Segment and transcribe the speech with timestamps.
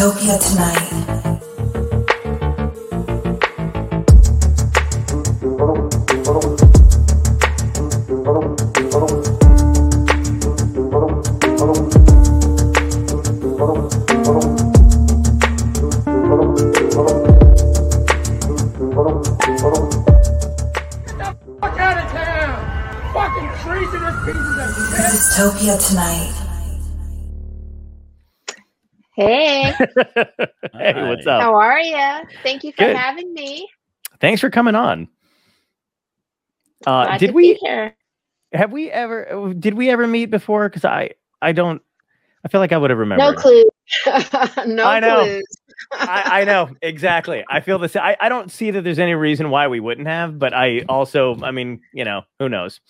[0.00, 0.80] Dystopia tonight.
[25.36, 26.39] Fuck out
[30.72, 31.42] Hey, hey, what's up?
[31.42, 32.20] how are you?
[32.42, 32.96] Thank you for Good.
[32.96, 33.68] having me.
[34.20, 35.08] Thanks for coming on.
[36.86, 37.94] Uh, did we here?
[38.52, 40.68] have we ever did we ever meet before?
[40.68, 41.82] Because I I don't
[42.44, 43.36] I feel like I would have remembered.
[43.36, 43.64] No clue.
[44.66, 45.24] no I know.
[45.24, 45.44] clues.
[45.92, 47.44] I, I know exactly.
[47.48, 48.02] I feel the same.
[48.02, 51.38] I, I don't see that there's any reason why we wouldn't have, but I also
[51.42, 52.80] I mean you know who knows.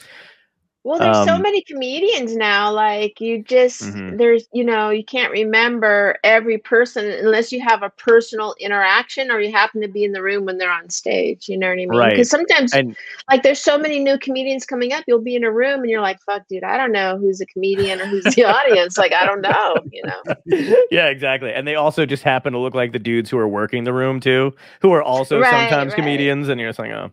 [0.83, 2.73] Well, there's so um, many comedians now.
[2.73, 4.19] Like you just Mhm.
[4.19, 9.41] there's you know you can't remember every person unless you have a personal interaction or
[9.41, 11.49] you happen to be in the room when they're on stage.
[11.51, 11.89] You know what I mean?
[11.89, 12.11] Right.
[12.11, 12.97] Because sometimes And
[13.31, 15.05] like there's so many new comedians coming up.
[15.07, 17.47] You'll be in a room and you're like, "Fuck, dude, I don't know who's a
[17.47, 18.97] comedian or who's the audience.
[18.97, 20.23] Like I don't know." You know?
[20.91, 21.53] yeah, exactly.
[21.53, 24.21] And they also just happen to look like the dudes who are working the room
[24.21, 25.97] too, who are also Right, sometimes right.
[25.97, 26.49] comedians.
[26.49, 27.11] And you're just like, oh,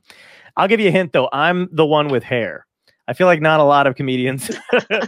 [0.57, 1.29] I'll give you a hint though.
[1.33, 2.66] I'm the one with hair.
[3.07, 4.51] I feel like not a lot of comedians,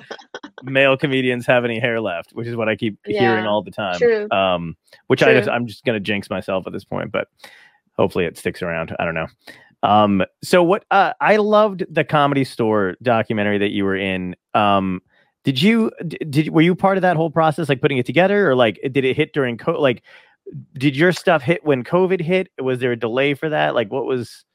[0.63, 3.97] male comedians, have any hair left, which is what I keep hearing all the time.
[3.97, 4.29] true.
[4.31, 7.27] Um, which I just I'm just gonna jinx myself at this point, but
[7.97, 8.95] hopefully it sticks around.
[8.99, 9.27] I don't know.
[9.83, 10.85] Um, so what?
[10.91, 14.35] Uh, I loved the Comedy Store documentary that you were in.
[14.53, 15.01] Um,
[15.43, 18.55] did you did were you part of that whole process, like putting it together, or
[18.55, 20.03] like did it hit during co- like
[20.73, 22.49] did your stuff hit when COVID hit?
[22.59, 23.75] Was there a delay for that?
[23.75, 24.45] Like what was?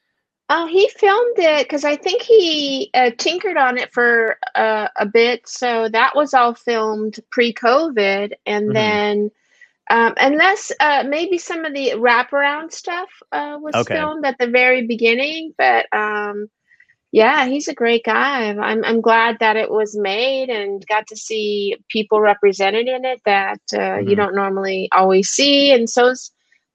[0.49, 5.05] Oh, he filmed it because I think he uh, tinkered on it for uh, a
[5.05, 5.47] bit.
[5.47, 8.75] So that was all filmed pre-COVID, and Mhm.
[8.75, 9.31] then
[9.89, 13.91] um, unless uh, maybe some of the wraparound stuff uh, was Okay.
[13.91, 15.53] filmed at the very beginning.
[15.57, 16.47] But um,
[17.11, 18.49] yeah, he's a great guy.
[18.49, 23.21] I'm I'm glad that it was made and got to see people represented in it
[23.25, 24.17] that uh, you Mhm.
[24.17, 26.13] don't normally always see, and so.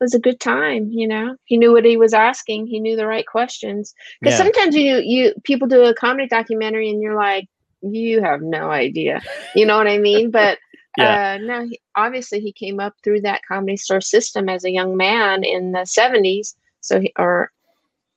[0.01, 1.37] Was a good time, you know.
[1.45, 2.67] He knew what he was asking.
[2.67, 3.93] He knew the right questions.
[4.21, 4.45] Because Yeah.
[4.45, 7.47] sometimes you you people do a comedy documentary and you're like,
[7.83, 9.21] you have no idea.
[9.55, 10.31] You know what I mean?
[10.41, 10.59] But
[10.97, 11.35] Yeah.
[11.35, 14.97] uh, no, he, obviously he came up through that comedy store system as a young
[14.97, 17.51] man in the '70s, so he, or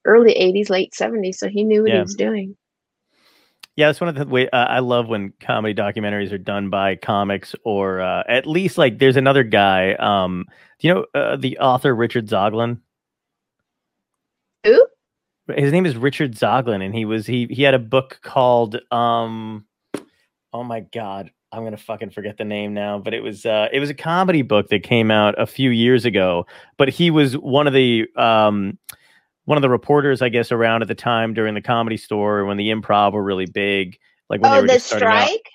[0.05, 1.35] early '80s, late '70s.
[1.35, 1.97] So he knew what Yeah.
[1.97, 2.55] he was doing.
[3.75, 6.95] Yeah, that's one of the way uh, I love when comedy documentaries are done by
[6.95, 9.93] comics, or uh, at least like there's another guy.
[9.93, 10.45] Um,
[10.79, 12.79] do you know uh, the author Richard Zoglin?
[14.63, 14.87] Who?
[15.55, 19.65] his name is Richard Zoglin, and he was he he had a book called um
[20.53, 23.79] oh my god I'm gonna fucking forget the name now, but it was uh it
[23.79, 26.45] was a comedy book that came out a few years ago.
[26.77, 28.77] But he was one of the um
[29.45, 32.57] one of the reporters, I guess, around at the time during the comedy store when
[32.57, 33.97] the improv were really big.
[34.29, 35.25] Like when they Oh, were the just starting out.
[35.27, 35.49] strike.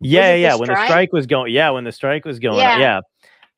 [0.00, 0.54] Yeah, the yeah.
[0.54, 0.88] When the strike?
[0.88, 2.78] strike was going, yeah, when the strike was going, Yeah.
[2.78, 2.78] yeah.
[2.78, 3.00] yeah.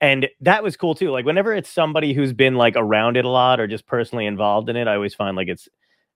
[0.01, 1.11] And that was cool too.
[1.11, 4.69] Like whenever it's somebody who's been like around it a lot or just personally involved
[4.69, 5.69] in it, I always find like it's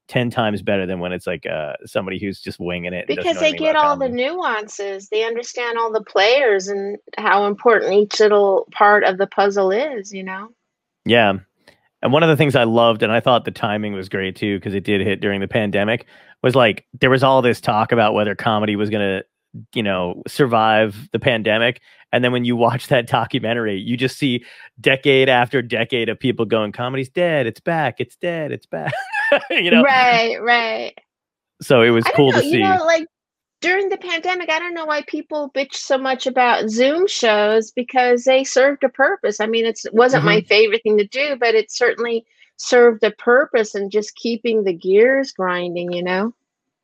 [0.09, 3.07] ten times better than when it's like uh somebody who's just winging it.
[3.09, 8.21] because they get all the nuances they understand all the players and how important each
[8.21, 10.49] little part of the puzzle is you know
[11.05, 11.39] Yeah.
[12.07, 14.59] And one of the things I loved, and I thought the timing was great too,
[14.59, 16.07] because it did hit during the pandemic,
[16.41, 19.25] was like there was all this talk about whether comedy was gonna,
[19.75, 21.81] you know, survive the pandemic.
[22.13, 24.45] And then when you watch that documentary, you just see
[24.81, 28.95] decade after decade of people going, Comedy's dead, it's back, it's dead, it's back.
[29.51, 29.83] you know?
[29.83, 30.97] right right
[31.61, 32.63] So it was I cool know, to you see.
[32.63, 33.09] know like
[33.61, 38.25] during the pandemic i don't know why people bitch so much about zoom shows because
[38.25, 40.49] they served a purpose i mean it's, it wasn't my Mm-hmm.
[40.49, 42.25] favorite thing to do but it certainly
[42.59, 46.33] served a purpose and just keeping the gears grinding you know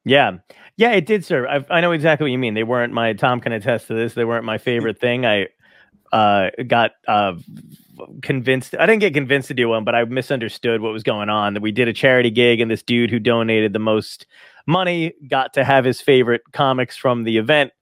[0.04, 0.38] Yeah.
[0.76, 1.46] Yeah, it did serve.
[1.46, 2.54] I, I know exactly what you mean.
[2.54, 4.14] They weren't my Tom can attest to this.
[4.14, 5.26] They weren't my favorite thing.
[5.26, 5.48] I
[6.12, 7.34] uh got uh
[8.22, 11.54] convinced I didn't get convinced to do one, but I misunderstood what was going on.
[11.54, 14.26] That we did a charity gig and this dude who donated the most
[14.66, 17.72] money got to have his favorite comics from the event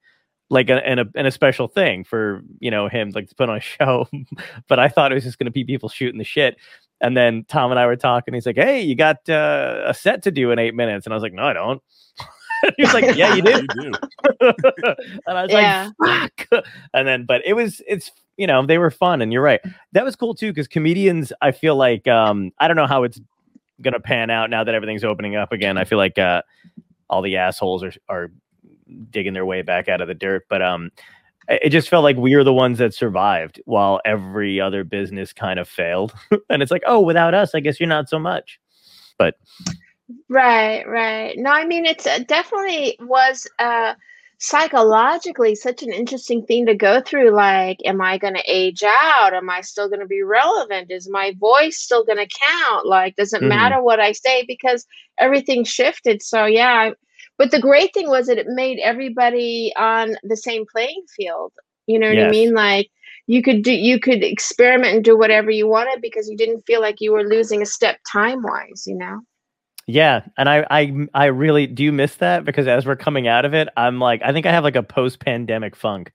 [0.53, 3.49] like a, in a in a special thing for you know him like to put
[3.49, 4.07] on a show
[4.69, 6.57] but i thought it was just going to be people shooting the shit
[7.01, 10.23] and then tom and i were talking he's like hey you got uh, a set
[10.23, 11.81] to do in eight minutes and i was like no i don't
[12.77, 13.99] he was like yeah you do You do.
[15.27, 15.91] and I was Yeah.
[16.01, 16.65] like, fuck.
[16.95, 19.23] And then, but it was, it's, you know, they were fun.
[19.23, 19.61] And you're right.
[19.93, 23.21] That was cool too, because comedians, I feel like, um, I don't know how it's
[23.83, 25.79] going to pan out now that everything's opening up again.
[25.79, 26.43] I feel like, uh,
[27.09, 28.31] all the assholes are, are
[29.11, 30.47] digging their way back out of the dirt.
[30.49, 30.91] But, um,
[31.49, 35.59] it just felt like we were the ones that survived while every other business kind
[35.59, 36.15] of failed.
[36.51, 38.61] and it's like, oh, without us, I guess you're not so much.
[39.19, 39.35] But
[40.29, 41.37] Right, right.
[41.39, 43.95] No, I mean it's uh, definitely was uh
[44.41, 49.35] psychologically such an interesting thing to go through like am I going to age out?
[49.35, 50.91] Am I still going to be relevant?
[50.91, 52.87] Is my voice still going to count?
[52.87, 53.49] Like does it Mhm.
[53.49, 54.87] matter what I say because
[55.19, 56.23] everything shifted.
[56.23, 56.95] So yeah, I-
[57.39, 61.53] but the great thing was that it made everybody on the same playing field.
[61.87, 62.55] You know what I mean?
[62.55, 62.91] Like
[63.27, 66.81] you could do you could experiment and do whatever you wanted because you didn't feel
[66.81, 69.21] like you were losing a step time wise, you know?
[69.91, 73.55] Yeah, and I I I really do miss that because as we're coming out of
[73.55, 76.13] it, I'm like I think I have like a post-pandemic funk.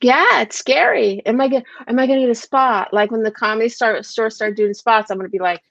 [0.00, 1.24] Yeah, it's scary.
[1.26, 2.92] Am I gonna am I gonna get a spot?
[2.92, 5.62] Like when the comedy start store start doing spots, I'm gonna be like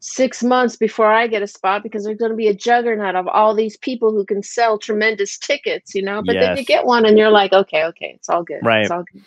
[0.00, 3.54] six months before I get a spot because there's gonna be a juggernaut of all
[3.54, 6.22] these people who can sell tremendous tickets, you know.
[6.24, 8.60] But then you get one and you're like, okay, okay, it's all good.
[8.62, 8.82] Right.
[8.82, 9.22] It's all good.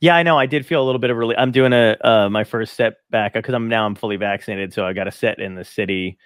[0.00, 0.38] Yeah, I know.
[0.38, 1.36] I did feel a little bit of relief.
[1.38, 4.84] I'm doing a uh, my first set back because I'm now I'm fully vaccinated, so
[4.84, 6.18] I got a set in the city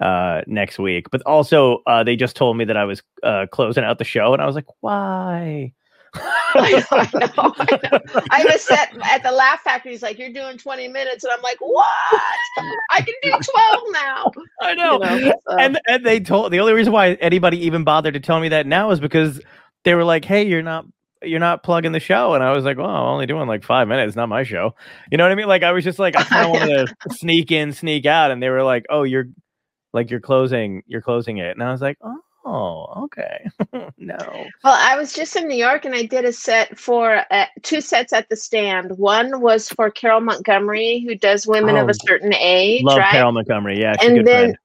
[0.00, 1.10] uh next week.
[1.10, 4.32] But also, uh they just told me that I was uh closing out the show,
[4.32, 5.72] and I was like, why?
[6.14, 8.00] I know, I know,
[8.30, 9.92] I was set at the Laugh Factory.
[9.92, 11.88] He's like, you're doing 20 minutes, and I'm like, what?
[12.90, 14.30] I can do 12 now.
[14.60, 14.98] I You know.
[14.98, 18.40] know, so- And and they told the only reason why anybody even bothered to tell
[18.40, 19.40] me that now is because
[19.84, 20.84] they were like, "Hey, you're not
[21.24, 23.88] you're not plugging the show," and I was like, "Well, I'm only doing like five
[23.88, 24.74] minutes, not my show."
[25.10, 25.48] You know what I mean?
[25.48, 28.42] Like I was just like, I kind of wanted to sneak in, sneak out, and
[28.42, 29.26] they were like, "Oh, you're
[29.92, 31.98] like you're closing, you're closing it," and I was like,
[32.44, 33.48] "Oh, okay,
[33.98, 34.16] no."
[34.64, 37.80] Well, I was just in New York and I did a set for uh, two
[37.80, 38.98] sets at the stand.
[38.98, 43.10] One was for Carol Montgomery, who does Women of Oh, a Certain Age, Love right?
[43.12, 43.80] Carol Montgomery.
[43.80, 44.56] Yeah, she's and good then, friend.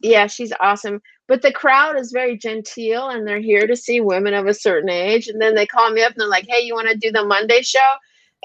[0.00, 1.00] Yeah, she's awesome.
[1.28, 4.90] But the crowd is very genteel and they're here to see women of a certain
[4.90, 5.28] age.
[5.28, 7.24] And then they call me up and they're like, hey, you want to do the
[7.24, 7.78] Monday show?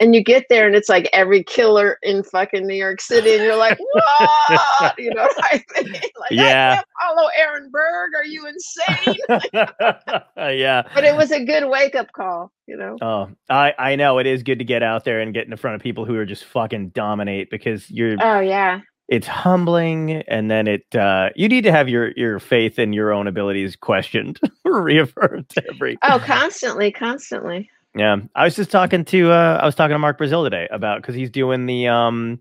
[0.01, 3.33] And you get there and it's like every killer in fucking New York City.
[3.35, 4.93] And you're like, what?
[4.97, 5.93] You know what I mean?
[6.19, 6.81] Like, Yeah.
[6.99, 8.11] I follow Aaron Berg.
[8.15, 9.15] Are you insane?
[10.37, 10.83] yeah.
[10.93, 12.97] but it was a good wake up call, you know?
[13.01, 15.75] Oh, I I know it is good to get out there and get in front
[15.75, 18.81] of people who are just fucking dominate because you're Oh, yeah.
[19.07, 23.11] It's humbling and then it uh you need to have your your faith in your
[23.13, 27.69] own abilities questioned reaffirmed every Oh, constantly, constantly.
[27.95, 31.01] yeah i was just talking to uh i was talking to mark brazil today about
[31.01, 32.39] because he's doing the um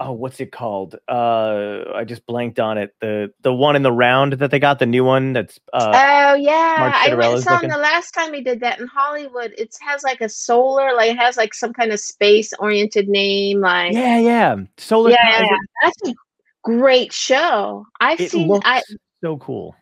[0.00, 3.90] oh what's it called uh i just blanked on it the the one in the
[3.90, 7.70] round that they got the new one that's uh oh yeah, I went saw looking-
[7.70, 9.52] the last time he did that in Hollywood.
[9.58, 13.60] It has like a solar, like it has like some kind of space oriented name,
[13.60, 15.56] like yeah yeah solar yeah, yeah, is yeah.
[15.56, 16.14] it- that's a
[16.62, 17.84] great show.
[18.00, 18.82] I've it seen I
[19.22, 19.74] so cool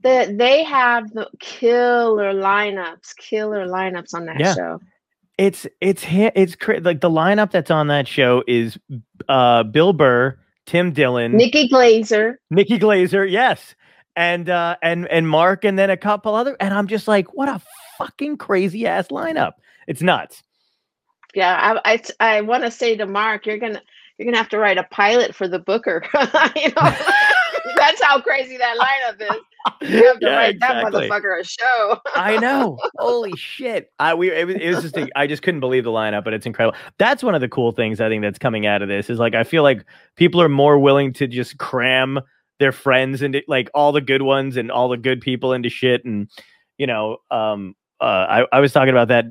[0.00, 4.54] the they have the killer lineups, killer lineups on that Yeah.
[4.54, 4.80] show.
[5.38, 8.78] It's it's it's cra- like the lineup that's on that show is
[9.28, 12.36] uh Bill Burr, Tim Dillon, Nikki Glazer.
[12.50, 13.74] Nikki Glazer, yes,
[14.16, 17.48] and uh and and Mark, and then a couple other, and I'm just like, what
[17.48, 17.60] a
[17.98, 19.52] fucking crazy ass lineup!
[19.88, 20.42] It's nuts.
[21.34, 23.82] Yeah, I I, I want to say to Mark, you're gonna
[24.18, 26.04] you're gonna have to write a pilot for the Booker.
[26.14, 26.74] you know,
[27.76, 29.40] that's how crazy that lineup is.
[29.82, 31.08] You have to Yeah, write exactly.
[31.08, 31.98] that motherfucker a show.
[32.14, 32.78] I know.
[32.98, 33.90] Holy shit!
[33.98, 36.34] I we it was, it was just a, I just couldn't believe the lineup, but
[36.34, 36.78] it's incredible.
[36.98, 39.34] That's one of the cool things I think that's coming out of this is like
[39.34, 39.84] I feel like
[40.16, 42.20] people are more willing to just cram
[42.60, 46.04] their friends into like all the good ones and all the good people into shit
[46.04, 46.28] and
[46.78, 49.26] you know um uh I I was talking about that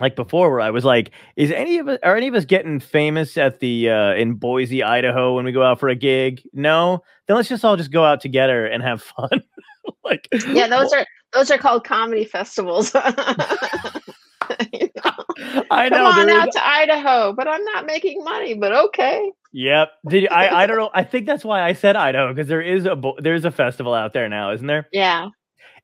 [0.00, 2.80] like before where I was like is any of us are any of us getting
[2.80, 7.02] famous at the uh in Boise Idaho when we go out for a gig no
[7.26, 9.42] then let's just all just go out together and have fun
[10.04, 12.94] like yeah, those are those are called comedy festivals.
[12.94, 13.00] You
[15.04, 15.12] know?
[15.70, 18.54] I Come on out to Idaho, but I'm not making money.
[18.54, 19.32] But okay.
[19.52, 19.90] Yep.
[20.08, 20.62] Did you, I?
[20.62, 20.90] I don't know.
[20.94, 23.94] I think that's why I said Idaho because there is a bo- there's a festival
[23.94, 24.88] out there now, isn't there?
[24.92, 25.28] Yeah.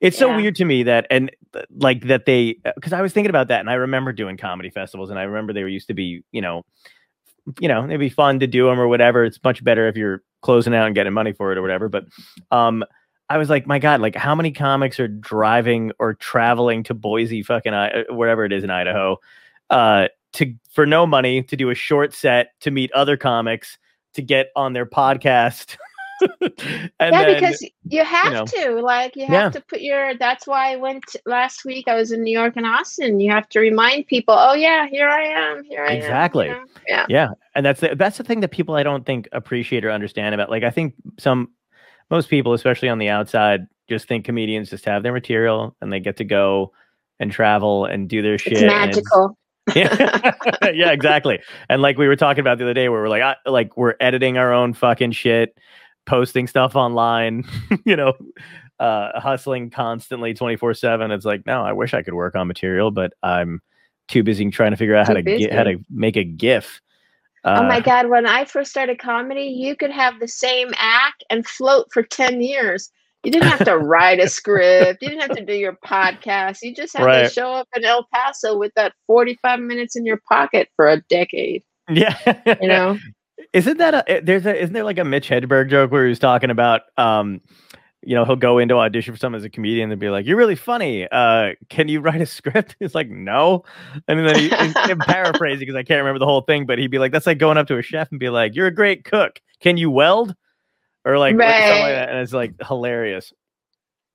[0.01, 0.37] It's so Yeah.
[0.37, 3.61] weird to me that and uh, like that they because I was thinking about that
[3.61, 6.41] and I remember doing comedy festivals and I remember they were used to be you
[6.41, 6.65] know
[7.61, 9.25] you know it'd be fun to do them or whatever.
[9.25, 11.89] It's much better if you're closing out and getting money for it or whatever.
[11.89, 12.05] But
[12.51, 12.83] um,
[13.29, 17.43] I was like, my God, like how many comics are driving or traveling to Boise,
[17.43, 19.19] fucking I- uh, wherever it is in Idaho,
[19.71, 23.79] uh, to for no money to do a short set to meet other comics
[24.15, 25.77] to get on their podcast.
[26.41, 28.45] and yeah, then, because you have know.
[28.45, 28.81] to.
[28.81, 29.51] Like you have Yeah.
[29.51, 31.89] to put your that's why I went last week.
[31.89, 33.21] I was in New York and Austin.
[33.21, 35.65] You have to remind people, oh yeah, here I am.
[35.65, 35.97] Here I am.
[35.97, 36.49] you Exactly.
[36.49, 36.65] know?
[36.87, 37.07] Yeah.
[37.09, 40.35] Yeah, and that's the, that's the thing that people I don't think appreciate or understand
[40.35, 40.51] about.
[40.51, 41.51] Like I think some
[42.11, 46.01] most people, especially on the outside, just think comedians just have their material and they
[46.01, 46.73] get to go
[47.19, 48.55] and travel and do their shit.
[48.55, 49.37] It's magical.
[49.77, 50.33] yeah,
[50.73, 51.39] yeah, exactly.
[51.69, 53.95] And like we were talking about the other day, where we're like, I, like we're
[54.01, 55.57] editing our own fucking shit,
[56.11, 57.45] posting stuff online,
[57.85, 58.13] you know,
[58.81, 61.13] uh, hustling constantly, twenty four seven.
[61.13, 63.63] It's like, no, I wish I could work on material, but I'm
[64.09, 66.81] too busy trying to figure out how Too to get how to make a GIF.
[67.45, 71.23] oh my Uh, god, when I first started comedy, you could have the same act
[71.31, 72.91] and float for 10 years.
[73.23, 75.01] You didn't have to write a script.
[75.03, 76.59] You didn't have to do your podcast.
[76.63, 80.21] You just had to show up in El Paso with that 45 minutes in your
[80.29, 82.17] pocket for a decade, Yeah,
[82.61, 82.99] you know?
[83.53, 86.09] Isn't that a eh, there's a isn't there like a Mitch Hedberg joke where he
[86.11, 87.41] was talking about um
[88.03, 90.37] you know he'll go into audition for someone as a comedian and be like you're
[90.37, 91.07] really funny.
[91.11, 92.77] Uh can you write a script?
[92.81, 93.65] It's like no.
[94.09, 96.99] And then he I'm paraphrasing because I can't remember the whole thing but he'd be
[96.99, 99.41] like that's like going up to a chef and be like you're a great cook.
[99.61, 100.35] Can you weld
[101.05, 101.93] or like, something like Right.
[101.93, 103.33] that and it's like hilarious.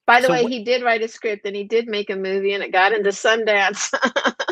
[0.07, 2.15] By the So way, wh- he did write a script and he did make a
[2.15, 3.91] movie and it got into Sundance.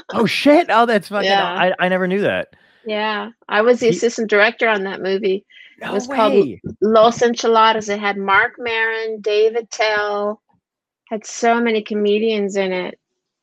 [0.13, 0.67] oh shit.
[0.69, 1.45] Oh that's fucking Yeah.
[1.45, 5.45] I, I never knew that yeah, I was the He- assistant director on that movie.
[5.81, 6.61] no was called way.
[6.81, 7.89] Los Enchiladas.
[7.89, 10.41] It had Marc Maron, Dave Attell,
[11.09, 12.99] had so many comedians in it.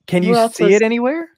[0.06, 1.28] can you see was- it anywhere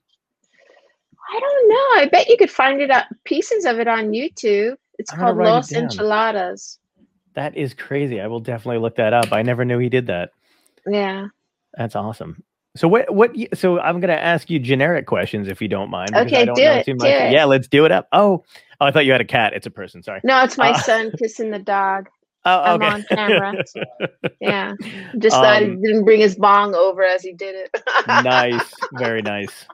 [1.34, 2.02] I don't know.
[2.02, 4.76] I bet you could find it up pieces of it on YouTube.
[4.98, 5.72] It's I'm called write it Los.
[5.72, 6.78] Enchiladas.
[7.34, 10.30] that is crazy I will definitely look that up I never knew he did that
[10.86, 11.28] Yeah.
[11.74, 12.42] That's awesome.
[12.74, 16.14] So what what so I'm gonna ask you generic questions if you don't mind.
[16.14, 17.08] Okay, don't do know it, too do much.
[17.08, 17.32] it.
[17.32, 18.08] Yeah, let's do it up.
[18.12, 18.44] Oh,
[18.80, 19.52] oh, I thought you had a cat.
[19.52, 20.02] It's a person.
[20.02, 20.20] Sorry.
[20.24, 22.08] No, it's my Uh, son kissing the dog.
[22.44, 23.54] Oh, I'm on camera.
[24.40, 24.74] Yeah.
[25.18, 27.82] Just thought he Um, didn't bring his bong over as he did it.
[28.24, 29.66] nice, very nice,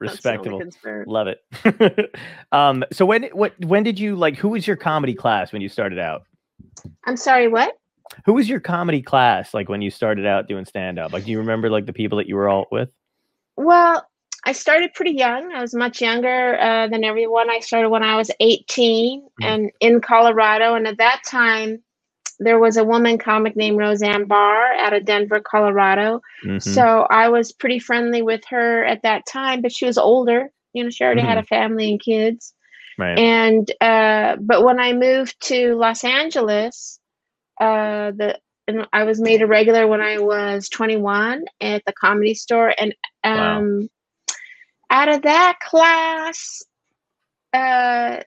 [0.00, 1.04] That's the only respectable.
[1.06, 2.14] Love it.
[2.52, 4.36] um, so when what when did you like?
[4.36, 6.24] Who was your comedy class when you started out?
[7.06, 7.74] I'm sorry, what?
[8.26, 11.12] Who was your comedy class like when you started out doing stand up?
[11.12, 12.88] Like, do you remember like the people that you were all with?
[13.56, 14.06] Well,
[14.46, 15.52] I started pretty young.
[15.52, 17.50] I was much younger uh, than everyone.
[17.50, 19.26] I started when I was 18 Mhm.
[19.46, 20.74] and in Colorado.
[20.74, 21.82] And at that time,
[22.38, 26.22] there was a woman comic named Roseanne Barr out of Denver, Colorado.
[26.44, 26.62] Mhm.
[26.62, 30.50] So I was pretty friendly with her at that time, but she was older.
[30.72, 32.54] You know, she already had a family and kids.
[32.98, 33.18] right.
[33.18, 36.99] And uh, but when I moved to Los Angeles,
[37.60, 42.34] uh, the and I was made a regular when I was 21 at the comedy
[42.34, 43.58] store, and Wow.
[43.58, 43.90] um,
[44.90, 46.62] out of that class,
[47.52, 48.20] uh,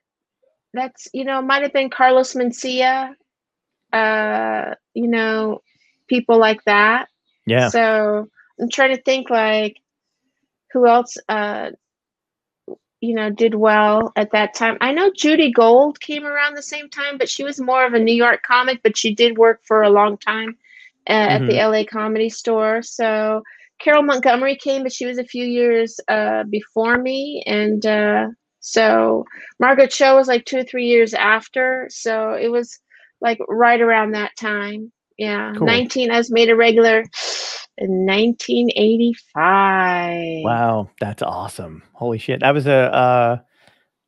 [0.73, 3.15] that's you know might have been Carlos Mencia,
[3.93, 5.61] uh, you know,
[6.07, 7.07] people like that.
[7.45, 7.69] yeah.
[7.69, 9.77] So I'm trying to think like
[10.71, 11.71] who else uh
[13.03, 14.77] you know did well at that time.
[14.81, 17.99] I know Judy Gold came around the same time, but she was more of a
[17.99, 20.51] New York comic, but she did work for a long time
[21.09, 22.81] uh, at the LA Comedy Store.
[22.81, 23.43] So
[23.79, 28.27] Carol Montgomery came, but she was a few years uh before me and uh
[28.61, 29.25] so
[29.59, 32.79] Margaret Cho was like 2 or 3 years after, so it was
[33.19, 34.91] like right around that time.
[35.17, 35.67] Yeah, Cool.
[35.67, 37.03] 19 I was made a regular
[37.77, 40.43] in 1985.
[40.43, 41.83] Wow, that's awesome.
[41.93, 42.41] Holy shit.
[42.41, 43.37] That was a uh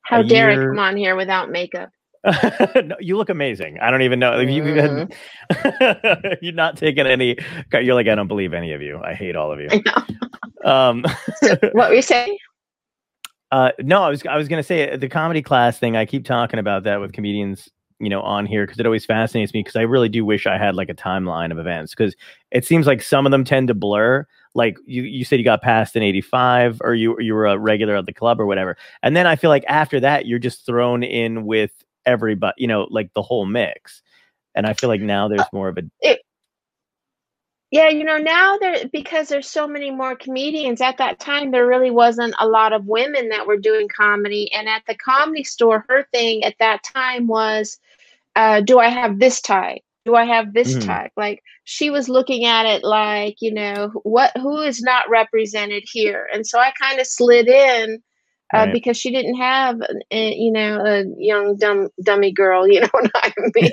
[0.02, 1.90] How a dare I come on here without makeup?
[2.76, 3.80] no, you look amazing.
[3.80, 4.36] I don't even know.
[4.36, 5.10] Like, you've even
[6.42, 7.38] you're not taking any.
[7.72, 9.00] You're like I don't believe any of you.
[9.04, 9.70] I hate all of you.
[10.64, 11.04] Um,
[11.74, 12.36] What were you saying?
[13.52, 15.96] uh, no, I was I was gonna say the comedy class thing.
[15.96, 19.54] I keep talking about that with comedians, you know, on here because it always fascinates
[19.54, 22.16] me because I really do wish I had like a timeline of events because
[22.52, 24.26] it seems like some of them tend to blur.
[24.54, 27.96] Like you, you said you got past in '85, or you you were a regular
[27.96, 31.04] at the club or whatever, and then I feel like after that you're just thrown
[31.04, 31.72] in with
[32.06, 34.02] everybody, you know, like the whole mix.
[34.56, 36.18] And I feel like now there's uh, more of a
[37.76, 40.80] Yeah, you know, now there because there's so many more comedians.
[40.80, 44.50] At that time, there really wasn't a lot of women that were doing comedy.
[44.54, 47.78] And at the comedy store, her thing at that time was,
[48.38, 49.82] uh, do I have this type?
[50.06, 51.12] Do I have this type?
[51.18, 56.30] Like she was looking at it like, you know, what who is not represented here?
[56.34, 58.02] And so I kind of slid in
[58.54, 58.72] uh, Right.
[58.72, 62.68] because she didn't have, uh, you know, a young dumb dummy girl.
[62.72, 63.72] You know what I mean?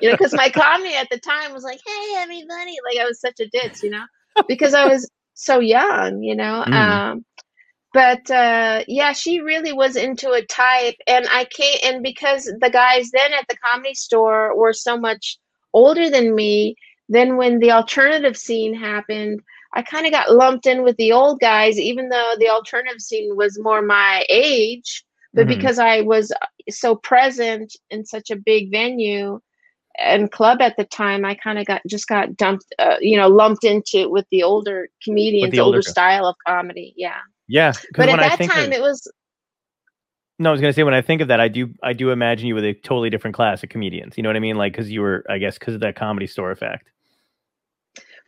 [0.00, 3.20] you know, because my comedy at the time was like, "Hey, everybody!" Like I was
[3.20, 4.04] such a ditz, you know,
[4.48, 6.64] because I was so young, you know.
[6.68, 6.72] Mm.
[6.74, 7.24] Um,
[7.92, 11.84] but uh, yeah, she really was into a type, and I can't.
[11.84, 15.38] And because the guys then at the comedy store were so much
[15.72, 16.76] older than me,
[17.08, 19.40] then when the alternative scene happened.
[19.76, 23.36] I kind of got lumped in with the old guys, even though the alternative scene
[23.36, 25.04] was more my age.
[25.34, 25.48] But Mhm.
[25.50, 26.32] because I was
[26.70, 29.38] so present in such a big venue,
[29.98, 33.28] and club at the time, I kind of got just got dumped, uh, you know,
[33.28, 36.94] lumped into with the older comedians, the older older style of comedy.
[36.96, 37.72] Yeah, Yeah.
[37.94, 39.06] but at that time, of, it was
[40.38, 42.46] no, I was gonna say when I think of that, I do I do imagine
[42.46, 44.16] you with a totally different class of comedians.
[44.16, 44.56] You know what I mean?
[44.56, 46.88] Like because you were, I guess, because of that comedy store effect.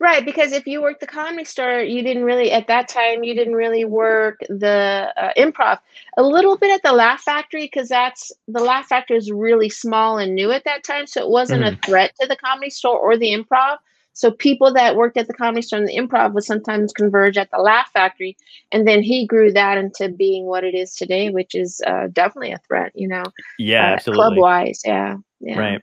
[0.01, 3.35] Right, because if you worked the comedy store, you didn't really at that time you
[3.35, 5.79] didn't really work the uh, improv.
[6.15, 10.17] A little bit at the Laugh Factory because that's the Laugh Factory is really small
[10.17, 13.17] and new at that time, so it wasn't a threat to the comedy store or
[13.17, 13.77] the improv.
[14.13, 17.51] So people that worked at the comedy store and the improv would sometimes converge at
[17.51, 18.37] the Laugh Factory,
[18.71, 22.53] and then he grew that into being what it is today, which is uh, definitely
[22.53, 22.93] a threat.
[22.95, 23.23] You know,
[23.57, 24.23] Yeah, uh, absolutely.
[24.23, 25.59] club wise, yeah, yeah.
[25.59, 25.81] Right.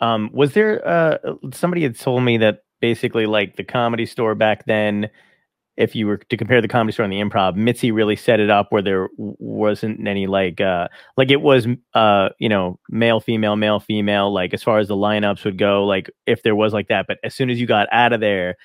[0.00, 1.18] Um, was there uh
[1.52, 5.10] somebody had told me that basically like the comedy store back then,
[5.76, 8.50] if you were to compare the comedy store and the improv, Mitzi really set it
[8.50, 13.54] up where there wasn't any like uh like it was uh you know male female
[13.54, 16.88] male female like as far as the lineups would go like if there was like
[16.88, 17.06] that.
[17.06, 18.56] But as soon as you got out of there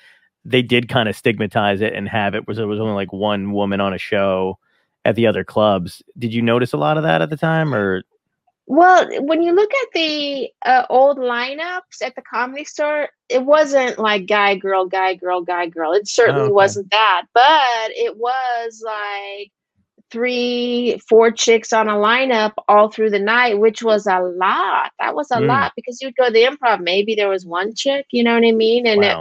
[0.44, 3.52] they did kind of stigmatize it and have it was there was only like one
[3.52, 4.58] woman on a show
[5.04, 6.02] at the other clubs.
[6.18, 8.02] Did you notice a lot of that at the time or
[8.66, 13.98] Well, when you look at the uh, old lineups at the comedy store, it wasn't
[13.98, 15.92] like guy, girl, guy, girl, guy, girl.
[15.92, 16.52] It certainly okay.
[16.52, 19.50] wasn't that, but it was like
[20.10, 24.92] three, four chicks on a lineup all through the night, which was a lot.
[24.98, 25.46] That was a Mm.
[25.46, 28.44] lot because you'd go to the improv, maybe there was one chick, you know what
[28.46, 28.86] I mean?
[28.86, 29.18] And it,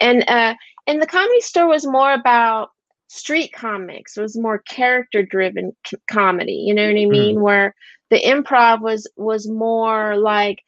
[0.00, 0.54] and uh
[0.86, 2.70] and the comedy store was more about
[3.08, 7.74] street comics it was more character driven c- comedy you know what i mean where
[8.10, 10.58] the improv was was more like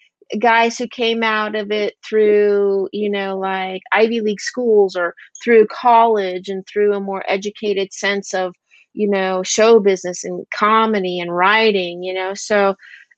[0.40, 5.66] guys who came out of it through you know like ivy league schools or through
[5.66, 8.54] college and through a more educated sense of
[8.94, 12.74] you know show business and comedy and writing you know so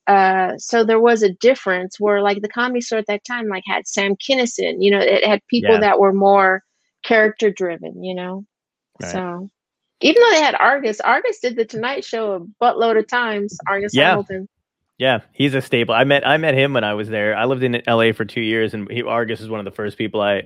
[0.07, 3.63] uh so there was a difference where like the comedy store at that time like
[3.67, 5.81] had sam kinnison you know it had people Yeah.
[5.81, 6.63] that were more
[7.05, 8.45] character driven you know
[9.01, 9.25] Right.
[9.25, 9.51] so
[10.05, 13.95] even though they had argus argus did the tonight show a buttload of times argus
[13.95, 14.11] Yeah.
[14.11, 14.49] hamilton
[14.99, 15.95] Yeah, he's a staple.
[15.95, 17.37] I met I met him when I was there.
[17.37, 19.99] I lived in LA for two years, and he, Argus is one of the first
[19.99, 20.45] people I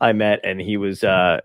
[0.00, 1.40] I met, and he was uh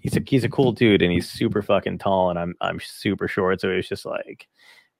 [0.00, 3.28] he's a he's a cool dude, and he's super fucking tall, and I'm I'm super
[3.28, 4.48] short, so it was just like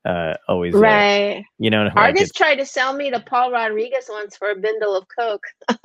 [0.05, 4.07] uh always uh, right you know argus it's- tried to sell me to paul rodriguez
[4.11, 5.45] once for a bindle of coke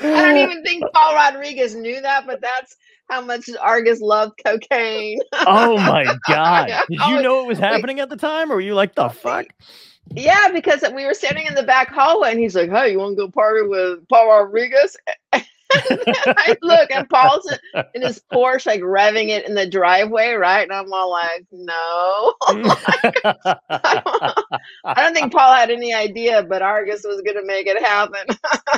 [0.00, 2.76] I don't even think Paul Rodriguez knew that, but that's
[3.08, 5.18] how much Argus loved cocaine.
[5.32, 6.68] oh my god!
[6.90, 9.46] Did you know it was happening at the time, or were you like the fuck?
[10.14, 13.16] Yeah, because we were standing in the back hallway and he's like, Hey, you want
[13.16, 14.96] to go party with Paul Rodriguez?
[16.26, 17.50] I look and Paul's
[17.94, 20.62] in- his Porsche, like revving it in the driveway, right?
[20.62, 22.34] And I'm all like, No.
[24.84, 28.26] I don't think Paul had any idea, but Argus was going to make it happen.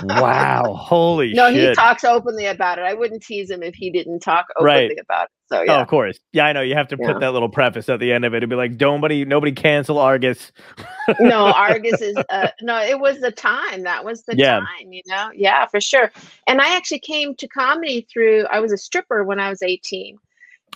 [0.21, 0.75] wow!
[0.75, 2.85] Holy no, he talks openly about it.
[2.85, 4.99] I wouldn't tease him if he didn't talk openly Right.
[5.01, 5.31] about it.
[5.53, 6.19] So, Oh, of course.
[6.33, 6.63] Yeah, I know.
[6.63, 7.07] You have to Yeah.
[7.07, 8.39] put that little preface at the end of it.
[8.39, 10.53] It'd be like, nobody, nobody cancel Argus.
[11.19, 12.81] no, Argus is uh, no.
[12.83, 13.85] It was the time.
[13.85, 14.61] That was the Yeah.
[14.79, 14.93] time.
[14.93, 16.13] You know, yeah, for sure.
[16.49, 18.47] And I actually came to comedy through.
[18.51, 20.19] I was a stripper when I was eighteen,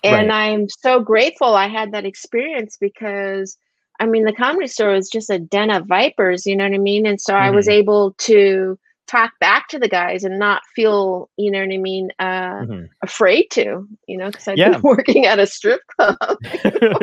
[0.02, 3.56] and I'm so grateful I had that experience because
[4.00, 6.46] I mean the comedy store was just a den of vipers.
[6.46, 7.06] You know what I mean?
[7.06, 7.72] And so I was Mhm.
[7.72, 12.10] able to talk back to the guys and not feel, you know what I mean,
[12.18, 12.88] uh, Mhm.
[13.02, 13.86] afraid to.
[14.08, 14.70] You know, because I've Yeah.
[14.72, 16.16] been working at a strip club.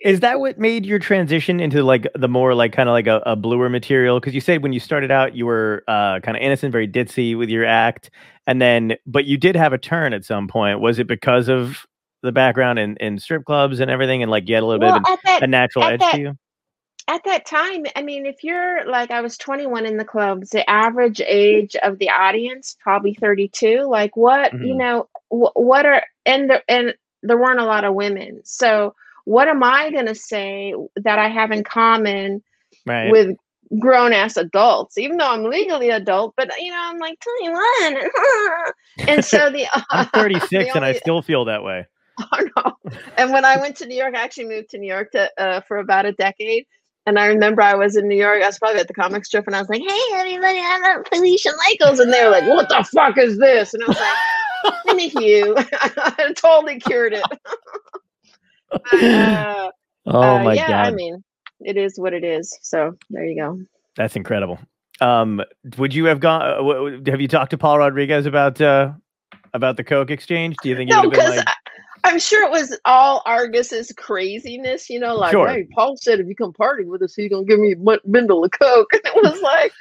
[0.00, 3.22] is that what made your transition into like the more like kind of like a,
[3.26, 6.42] a bluer material because you said when you started out you were uh, kind of
[6.42, 8.10] innocent very ditzy with your act
[8.46, 11.86] and then but you did have a turn at some point was it because of
[12.22, 15.08] the background in, in strip clubs and everything and like get a little well, bit
[15.08, 16.38] of at that a natural edge that- to you
[17.06, 20.68] at that time, I mean, if you're like, I was 21 in the clubs, the
[20.68, 23.82] average age of the audience probably 32.
[23.82, 24.78] Like, what you Mhm.
[24.78, 28.40] know, wh- what are and there and there weren't a lot of women.
[28.44, 32.42] So, what am I gonna say that I have in common
[32.86, 33.36] right with
[33.78, 34.96] grown ass adults?
[34.96, 38.10] Even though I'm legally adult, but you know, I'm like 21,
[39.08, 41.86] and so the i'm 36 the and i still feel that way
[42.32, 42.72] Oh no!
[43.18, 45.60] And when I went to New York, I actually moved to New York to, uh,
[45.66, 46.64] for about a decade.
[47.06, 48.42] And I remember I was in New York.
[48.42, 51.50] I was probably at the comic strip, and I was like, "Hey, everybody, I'm Felicia
[51.68, 54.18] Michaels," and they were like, "What the fuck is this?" And I was like,
[54.86, 57.28] "Thank you." I totally cured it.
[58.92, 59.70] Uh,
[60.06, 61.22] oh uh, my yeah, god I mean,
[61.60, 62.56] it is what it is.
[62.62, 63.58] So there you go.
[63.96, 64.58] that's incredible
[65.00, 65.42] um
[65.78, 68.92] would you have gone uh, w- have you talked to paul rodriguez about uh
[69.54, 71.48] about the coke exchange do you think it No, would have been because like
[72.04, 75.48] I'm sure it was all Argus's craziness, you know, like, Sure.
[75.48, 77.98] hey, Paul said if you come party with us, he's gonna give me a bu-
[78.04, 78.90] bundle of coke.
[78.94, 79.72] And it was like,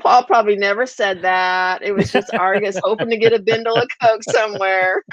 [0.00, 1.82] Paul probably never said that.
[1.82, 5.04] It was just Argus hoping to get a bundle of coke somewhere.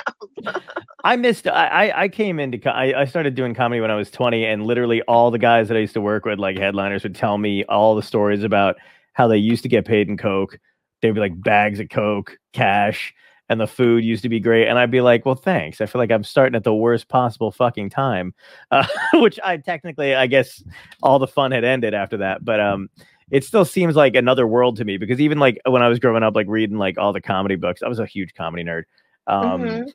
[1.04, 1.48] I missed.
[1.48, 2.70] I I, came into.
[2.70, 5.78] I, I started doing comedy when I was 20, and literally all the guys that
[5.78, 8.78] I used to work with, like headliners, would tell me all the stories about
[9.14, 10.58] how they used to get paid in coke.
[11.02, 13.14] They'd be like bags of coke, cash,
[13.50, 14.68] and the food used to be great.
[14.68, 15.82] And I'd be like, well, thanks.
[15.82, 18.34] I feel like I'm starting at the worst possible fucking time,
[18.72, 18.86] uh,
[19.16, 20.64] which I technically, I guess,
[21.02, 22.46] all the fun had ended after that.
[22.46, 22.90] But um,
[23.32, 26.24] it still seems like another world to me because even like when I was growing
[26.24, 28.84] up, like reading like all the comedy books, I was a huge comedy nerd.
[29.28, 29.94] Um, Mhm.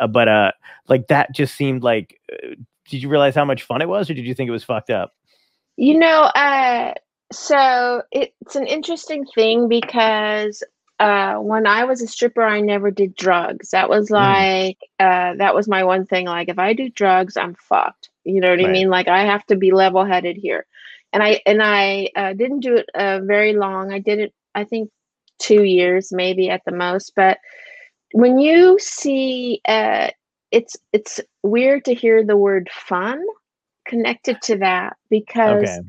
[0.00, 0.52] uh, but uh,
[0.88, 2.20] like that just seemed like.
[2.32, 2.54] Uh,
[2.90, 4.88] did you realize how much fun it was, or did you think it was fucked
[4.88, 5.12] up?
[5.76, 6.94] You know, uh,
[7.30, 10.62] so it's an interesting thing because
[10.98, 13.70] uh, when I was a stripper, I never did drugs.
[13.70, 16.26] That was like, uh, that was my one thing.
[16.26, 18.10] Like, if I do drugs, I'm fucked.
[18.24, 18.90] You know what I mean?
[18.90, 20.66] Like, I have to be level headed here.
[21.12, 23.92] And I and I uh, didn't do it uh, very long.
[23.92, 24.90] I did it, I think,
[25.38, 27.12] two years maybe at the most.
[27.16, 27.38] But
[28.12, 30.08] when you see, uh,
[30.50, 33.22] it's it's weird to hear the word fun
[33.86, 35.88] connected to that because Okay.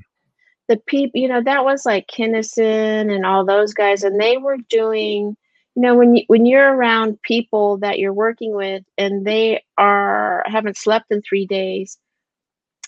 [0.69, 4.57] The people, you know, that was like Kinnison and all those guys, and they were
[4.69, 5.35] doing,
[5.75, 10.43] you know, when you when you're around people that you're working with and they are
[10.45, 11.97] haven't slept in three days,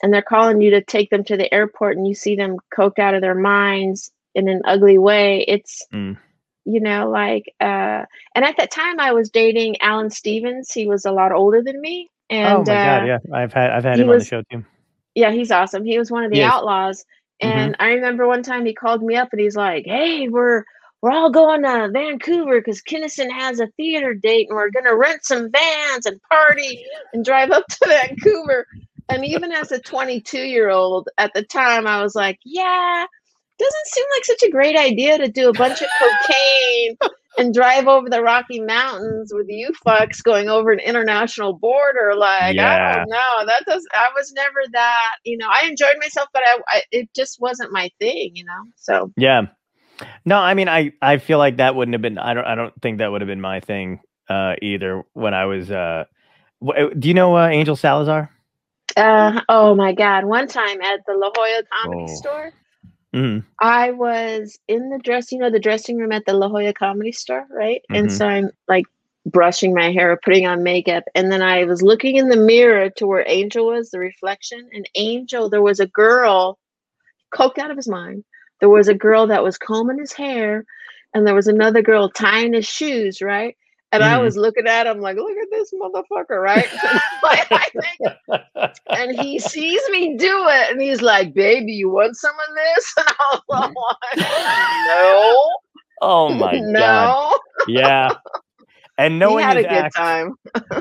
[0.01, 2.99] and they're calling you to take them to the airport, and you see them coked
[2.99, 6.17] out of their minds in an ugly way, it's Mm.
[6.63, 11.05] you know like uh and at that time i was dating alan stevens he was
[11.05, 13.99] a lot older than me and oh my god, uh, yeah, I've had I've had
[13.99, 14.63] him on the show too.
[15.15, 15.83] yeah, he's awesome.
[15.83, 17.03] He was one of the outlaws.
[17.43, 17.49] Mhm.
[17.49, 20.63] And I remember one time he called me up and he's like, "Hey, we're
[21.01, 25.25] we're all going to Vancouver because Kinnison has a theater date and we're gonna rent
[25.25, 28.65] some vans and party and drive up to Vancouver."
[29.09, 33.05] And even as a 22 year old at the time, I was like, "Yeah,
[33.59, 36.97] doesn't seem like such a great idea to do a bunch of cocaine."
[37.37, 42.13] And drive over the Rocky Mountains with you fucks going over an international border.
[42.15, 43.45] Like, I don't know.
[43.45, 43.85] That does.
[43.93, 45.15] I was never that.
[45.23, 48.31] You know, I enjoyed myself, but I, I it just wasn't my thing.
[48.35, 48.63] You know.
[48.75, 49.43] So Yeah.
[50.25, 52.17] No, I mean, I I feel like that wouldn't have been.
[52.17, 52.45] I don't.
[52.45, 55.03] I don't think that would have been my thing uh, either.
[55.13, 55.71] When I was.
[55.71, 56.05] Uh,
[56.61, 58.29] w- do you know uh, Angel Salazar?
[58.97, 60.25] Uh, oh my God.
[60.25, 62.15] One time at the La Jolla Comedy Oh.
[62.15, 62.51] Store,
[63.13, 66.73] hmm I was in the dress, you know, the dressing room at the La Jolla
[66.73, 67.81] Comedy Store, right?
[67.93, 68.11] And Mhm.
[68.11, 68.85] so I'm like
[69.25, 71.03] brushing my hair, putting on makeup.
[71.15, 74.69] And then I was looking in the mirror to where Angel was, the reflection.
[74.73, 76.57] And Angel, there was a girl,
[77.33, 78.23] coked out of his mind.
[78.59, 80.65] There was a girl that was combing his hair,
[81.13, 83.55] and there was another girl tying his shoes, right?
[83.93, 84.21] And I Mhm.
[84.21, 86.67] was looking at him like, look at this motherfucker, right?
[87.23, 87.47] Like,
[88.89, 92.93] and he sees me do it, and he's like, "Baby, you want some of this?"
[92.97, 93.73] And I was
[94.17, 94.27] like,
[94.87, 95.49] "No,
[96.01, 96.61] oh my god.
[96.71, 98.09] no." Yeah.
[98.97, 100.33] And knowing he had a good act, time.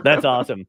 [0.03, 0.67] That's awesome.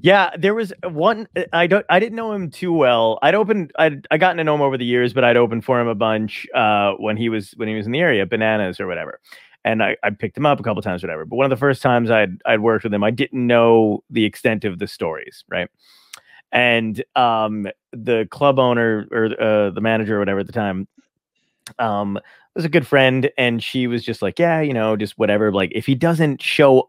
[0.00, 1.26] Yeah, there was one.
[1.52, 1.84] I don't.
[1.90, 3.18] I didn't know him too well.
[3.22, 3.72] I'd opened.
[3.78, 5.94] I'd I gotten to know him over the years, but I'd opened for him a
[5.94, 9.20] bunch uh, when he was when he was in the area, bananas or whatever.
[9.68, 11.26] And I, I picked him up a couple times, whatever.
[11.26, 14.24] But one of the first times I'd I'd worked with him, I didn't know the
[14.24, 15.68] extent of the stories, right?
[16.52, 20.88] And um, the club owner or uh, the manager or whatever at the time,
[21.78, 22.18] um,
[22.54, 25.52] was a good friend, and she was just like, yeah, you know, just whatever.
[25.52, 26.88] Like if he doesn't show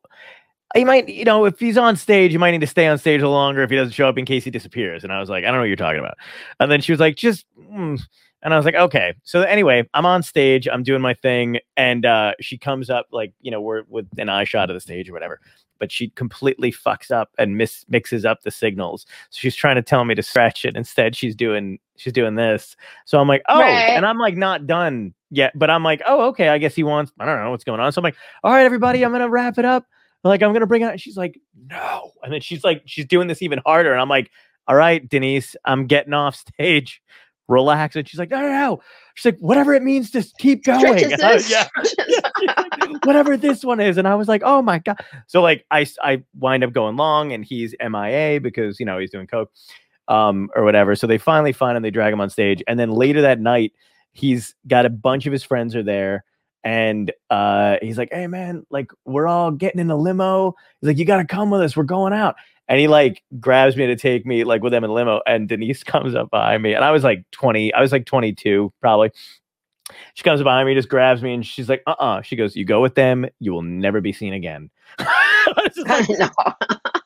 [0.73, 3.19] he might, you know, if he's on stage, you might need to stay on stage
[3.21, 5.03] a little longer if he doesn't show up in case he disappears.
[5.03, 6.17] And I was like, I don't know what you're talking about.
[6.59, 7.99] And then she was like, just, mm.
[8.41, 9.13] And I was like, okay.
[9.23, 13.33] So anyway, I'm on stage, I'm doing my thing, and uh, she comes up like,
[13.41, 15.39] you know, we're with an eye shot of the stage or whatever.
[15.79, 19.05] But she completely fucks up and mis- mixes up the signals.
[19.29, 20.75] So she's trying to tell me to stretch it.
[20.75, 22.75] Instead, she's doing she's doing this.
[23.05, 23.91] So I'm like, oh, Right.
[23.91, 25.57] and I'm like not done yet.
[25.57, 26.49] But I'm like, oh, okay.
[26.49, 27.13] I guess he wants.
[27.17, 27.91] I don't know what's going on.
[27.93, 29.85] So I'm like, all right, everybody, I'm gonna wrap it up
[30.25, 30.99] like I'm gonna bring it out.
[30.99, 32.11] She's like, no.
[32.23, 33.93] And then she's like, she's doing this even harder.
[33.93, 34.31] And I'm like,
[34.67, 37.01] all right, Denise, I'm getting off stage.
[37.49, 37.95] Relax.
[37.95, 38.81] And she's like, no, no, no.
[39.15, 41.09] She's like, whatever it means, just keep going.
[41.49, 41.67] Yeah.
[42.79, 43.97] Like, whatever this one is.
[43.97, 44.97] And I was like, oh my God.
[45.27, 49.11] So like I, I wind up going long and he's MIA because you know he's
[49.11, 49.51] doing coke
[50.07, 50.95] um or whatever.
[50.95, 52.63] So they finally find him, they drag him on stage.
[52.67, 53.73] And then later that night,
[54.13, 56.23] he's got a bunch of his friends are there.
[56.63, 60.55] And uh he's like, Hey man, like we're all getting in a limo.
[60.79, 62.35] He's like, You gotta come with us, we're going out.
[62.69, 65.21] And he like grabs me to take me like with them in the limo.
[65.27, 66.73] And Denise comes up behind me.
[66.73, 69.11] And I was like 20, I was like 22, probably.
[70.13, 72.63] She comes behind me, just grabs me, and she's like, uh uh She goes, You
[72.63, 74.69] go with them, you will never be seen again.
[74.99, 76.31] I was just I like,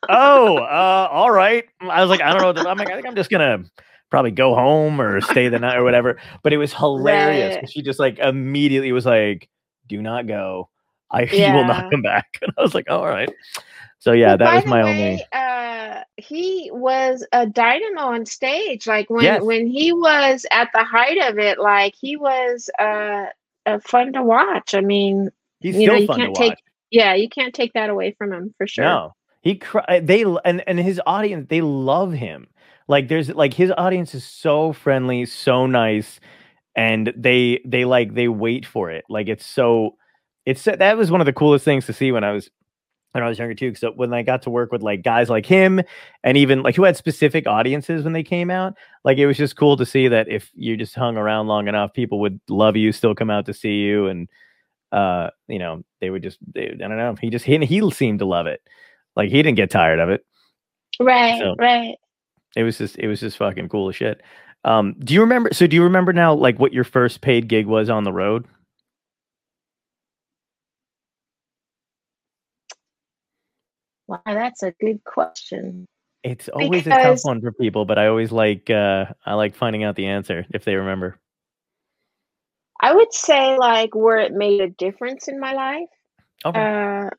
[0.09, 1.63] oh, uh, all right.
[1.81, 2.69] I was like, I don't know.
[2.69, 3.63] I'm like, I think I'm just gonna
[4.09, 6.19] probably go home or stay the night or whatever.
[6.43, 7.69] But it was hilarious Right.
[7.69, 9.49] She just like immediately was like,
[9.87, 10.69] "Do not go.
[11.09, 13.31] I he will not come back." And I was like, "All right."
[14.03, 15.25] So yeah, Well, that was my way, only.
[15.31, 18.85] Uh, he was a dynamo on stage.
[18.85, 19.41] Like when Yes.
[19.43, 23.27] when he was at the height of it, like he was uh,
[23.65, 24.73] uh fun to watch.
[24.75, 25.29] I mean,
[25.61, 26.59] He's you still know, you fun can't to take watch.
[26.91, 28.83] yeah, you can't take that away from him for sure.
[28.83, 30.01] No, he cry.
[30.03, 32.47] They and and his audience they love him.
[32.89, 36.19] Like there's like his audience is so friendly, so nice,
[36.75, 39.05] and they they like they wait for it.
[39.07, 39.95] Like it's so
[40.45, 42.49] it's that was one of the coolest things to see when I was
[43.13, 43.73] when I was younger too.
[43.75, 45.81] So when I got to work with like guys like him,
[46.23, 48.73] and even like who had specific audiences when they came out,
[49.03, 51.93] like it was just cool to see that if you just hung around long enough,
[51.93, 54.27] people would love you, still come out to see you, and
[54.91, 57.15] uh, you know, they would just they, I don't know.
[57.21, 58.61] He just he he seemed to love it.
[59.15, 60.25] Like he didn't get tired of it.
[60.99, 61.95] Right, So- right.
[62.55, 64.21] It was just it was just fucking cool as shit.
[64.63, 65.49] Um, do you remember?
[65.53, 68.45] So do you remember now like what your first paid gig was on the road?
[74.07, 75.85] Wow, that's a good question.
[76.23, 79.83] It's always a tough one for people, but I always like uh I like finding
[79.83, 81.19] out the answer if they remember.
[82.81, 85.89] I would say like where it made a difference in my life.
[86.45, 86.59] Okay.
[86.59, 87.09] Uh,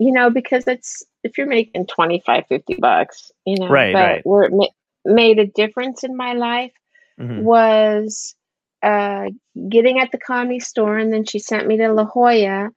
[0.00, 4.26] you know, because it's if you're making 25, 50 bucks, you know, Right, but right.
[4.26, 4.66] where it ma-
[5.04, 6.72] made a difference in my life
[7.20, 7.42] Mhm.
[7.42, 8.34] was
[8.82, 9.30] uh,
[9.68, 12.70] getting at the comedy store, and then she sent me to La Jolla,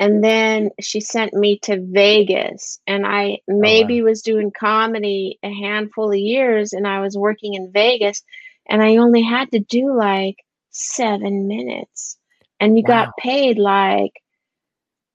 [0.00, 5.52] and then she sent me to Vegas, and I oh, maybe was doing comedy a
[5.52, 8.22] handful of years, and I was working in Vegas,
[8.68, 10.36] and I only had to do like
[10.70, 12.18] seven minutes,
[12.60, 12.84] and you Wow.
[12.84, 14.12] got paid like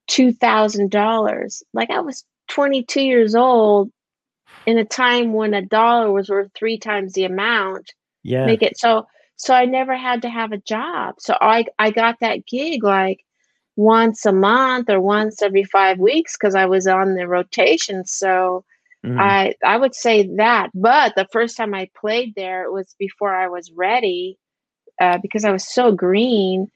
[0.08, 1.62] two thousand dollars.
[1.72, 3.90] Like I was twenty two years old
[4.66, 7.92] in a time when a dollar was worth three times the amount
[8.24, 8.44] Yeah.
[8.44, 11.16] make it so so I never had to have a job.
[11.18, 13.20] So I I got that gig like
[13.76, 18.04] once a month or once every 5 weeks cuz I was on the rotation.
[18.04, 18.64] So
[19.04, 19.18] Mhm.
[19.20, 20.70] I I would say that.
[20.74, 24.38] But the first time I played there it was before I was ready
[25.00, 26.70] uh, because I was so green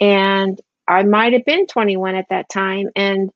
[0.00, 3.30] and I might have been 21 at that time and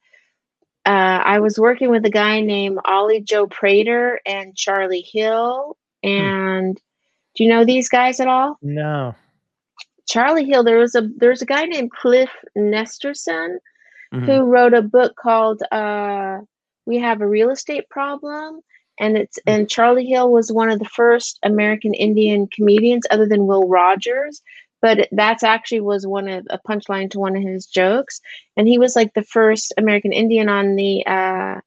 [0.86, 5.76] uh, I was working with a guy named Ollie Joe Prater and Charlie Hill.
[6.02, 6.80] And
[7.34, 8.58] do you know these guys at all?
[8.62, 9.14] no.
[10.08, 13.58] Charlie Hill, there was a there's a guy named Cliff Nesteroff
[14.12, 14.24] Mhm.
[14.24, 16.38] who wrote a book called uh,
[16.86, 18.62] "We Have a Real Estate Problem,"
[18.98, 23.46] and it's and Charlie Hill was one of the first American Indian comedians, other than
[23.46, 24.42] Will Rogers.
[24.80, 28.20] But that's actually was one of a punchline to one of his jokes,
[28.56, 31.04] and he was like the first American Indian on the.
[31.06, 31.60] Uh,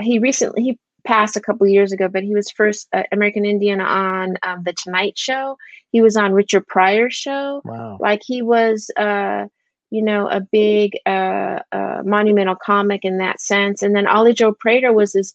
[0.00, 3.80] he recently he passed a couple years ago, but he was first uh, American Indian
[3.80, 5.56] on um, the Tonight Show.
[5.92, 7.98] He was on Richard Pryor's show Wow.
[8.00, 9.46] like he was uh
[9.90, 14.52] you know a big uh, uh monumental comic in that sense and then ollie joe
[14.52, 15.34] prater was this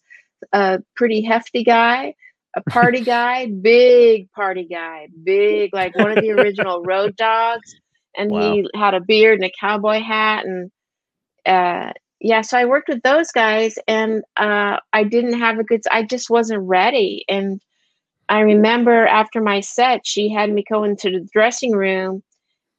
[0.54, 2.14] uh pretty hefty guy
[2.56, 7.76] a party guy big party guy big like one of the original road dogs
[8.18, 10.72] and he had a beard and a cowboy hat and
[11.46, 15.82] uh yeah so i worked with those guys and uh i didn't have a good
[15.92, 17.62] i just wasn't ready and
[18.28, 22.24] I remember after my set, she had me go into the dressing room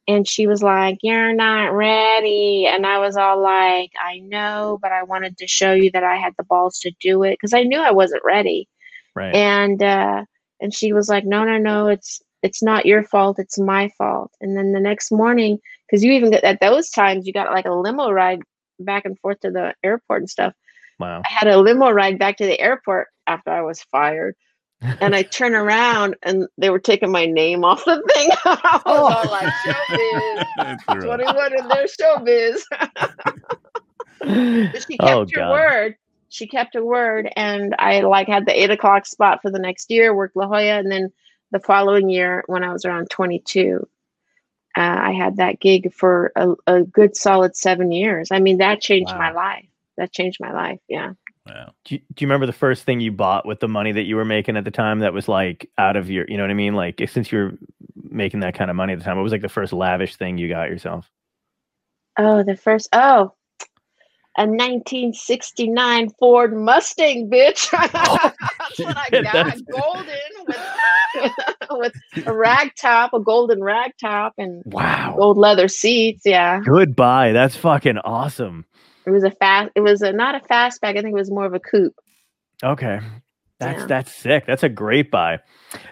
[0.08, 2.66] and she was like, You're not ready.
[2.66, 6.16] And I was all like, I know, but I wanted to show you that I
[6.16, 8.68] had the balls to do it because I knew I wasn't ready.
[9.14, 9.34] Right.
[9.34, 10.24] And uh
[10.60, 14.32] and she was like, No, no, no, it's it's not your fault, it's my fault.
[14.40, 17.66] And then the next morning, because you even get at those times you got like
[17.66, 18.42] a limo ride
[18.78, 20.52] back and forth to the airport and stuff.
[20.98, 21.22] wow.
[21.24, 24.36] I had a limo ride back to the airport after I was fired.
[25.00, 28.30] And I turn around and they were taking my name off the thing.
[28.44, 29.04] I was oh.
[29.06, 31.02] all like, showbiz.
[31.02, 32.62] 21 in their showbiz.
[34.18, 35.50] But she oh, kept oh her god.
[35.52, 35.96] word.
[36.30, 37.30] She kept her word.
[37.36, 40.78] And I like had the eight o'clock spot for the next year, worked La Jolla.
[40.78, 41.12] And then
[41.52, 43.86] the following year, when I was around 22,
[44.76, 48.28] uh, I had that gig for a, a good solid seven years.
[48.30, 49.66] I mean, that changed my life.
[49.96, 50.80] That changed my life.
[50.88, 51.12] Yeah.
[51.46, 51.72] Wow.
[51.84, 54.16] Do you, do you remember the first thing you bought with the money that you
[54.16, 56.54] were making at the time that was like out of your, you know what I
[56.54, 56.74] mean?
[56.74, 57.52] Like since you were
[58.10, 60.38] making that kind of money at the time, what was like the first lavish thing
[60.38, 61.10] you got yourself?
[62.18, 62.88] Oh, the first.
[62.92, 63.32] Oh,
[64.38, 67.70] a 1969 Ford Mustang, bitch.
[67.92, 69.56] That's what I got.
[69.70, 70.06] Golden
[70.46, 70.56] with,
[71.70, 71.92] with
[72.26, 75.14] a rag top, a golden rag top, and Wow.
[75.16, 76.22] gold leather seats.
[76.24, 77.32] Yeah, Goodbye.
[77.32, 78.64] That's fucking awesome.
[79.06, 79.70] it was a fast.
[79.74, 80.96] It was a not a fastback.
[80.96, 81.94] I think it was more of a coupe.
[82.62, 83.00] Okay.
[83.58, 83.86] That's Yeah.
[83.86, 84.44] that's sick.
[84.46, 85.38] That's a great buy.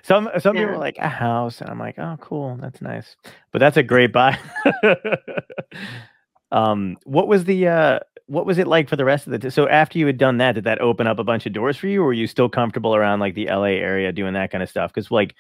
[0.02, 3.16] Some some people are like a house, and I'm like, oh, cool, that's nice.
[3.52, 4.38] But that's a great buy.
[6.52, 9.38] um, what was the uh, what was it like for the rest of the?
[9.38, 11.76] T- so after you had done that, did that open up a bunch of doors
[11.76, 14.62] for you, or were you still comfortable around like the LA area doing that kind
[14.62, 14.92] of stuff?
[14.92, 15.34] Because like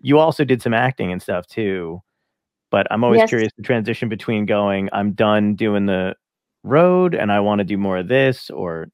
[0.00, 2.02] you also did some acting and stuff too.
[2.70, 3.30] But I'm always Yes.
[3.30, 6.14] curious the transition between going, I'm done doing the
[6.64, 8.88] road, and I want to do more of this, or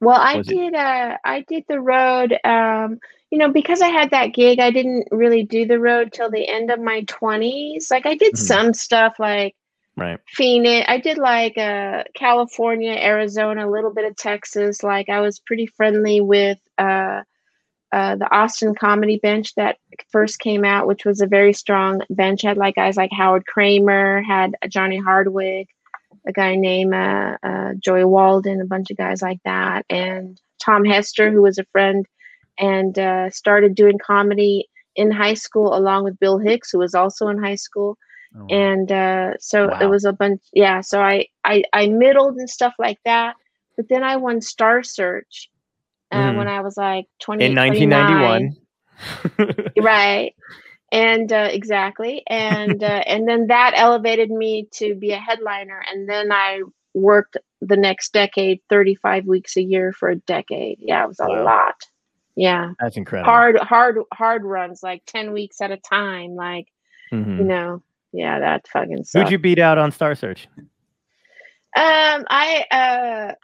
[0.00, 2.98] Well, I did uh I did the road um
[3.30, 6.48] you know because I had that gig I didn't really do the road till the
[6.48, 7.90] end of my 20s.
[7.90, 8.38] Like I did Mhm.
[8.38, 9.54] some stuff like
[9.96, 10.18] right?
[10.28, 10.86] Phoenix.
[10.88, 14.82] I did like uh California, Arizona, a little bit of Texas.
[14.82, 17.22] Like I was pretty friendly with uh
[17.92, 19.78] uh, the Austin Comedy Bench that
[20.12, 24.22] first came out, which was a very strong bench, had like guys like Howard Kramer,
[24.22, 25.68] had Johnny Hardwick,
[26.26, 30.84] a guy named uh, uh, Joey Walden, a bunch of guys like that, and Tom
[30.84, 32.06] Hester, who was a friend,
[32.58, 37.28] and uh, started doing comedy in high school along with Bill Hicks, who was also
[37.28, 37.96] in high school
[38.36, 39.78] Oh, and uh, so Wow.
[39.80, 43.34] it was a bunch yeah so I, I i middled and stuff like that
[43.76, 45.50] but then i won star search
[46.12, 46.36] uh, Mhm.
[46.36, 48.56] when i was like 20 in 1991.
[49.78, 50.34] right
[50.92, 56.08] and uh, exactly and uh, and then that elevated me to be a headliner and
[56.08, 56.60] then i
[56.94, 61.26] worked the next decade 35 weeks a year for a decade yeah it was a
[61.28, 61.44] Wow.
[61.44, 61.74] lot
[62.36, 63.30] yeah That's incredible.
[63.30, 66.66] hard hard hard runs like 10 weeks at a time like
[67.12, 67.38] Mhm.
[67.38, 69.24] you know yeah that fucking sucked.
[69.24, 70.48] Who'd you beat out on Star Search?
[71.76, 73.34] Um, I uh,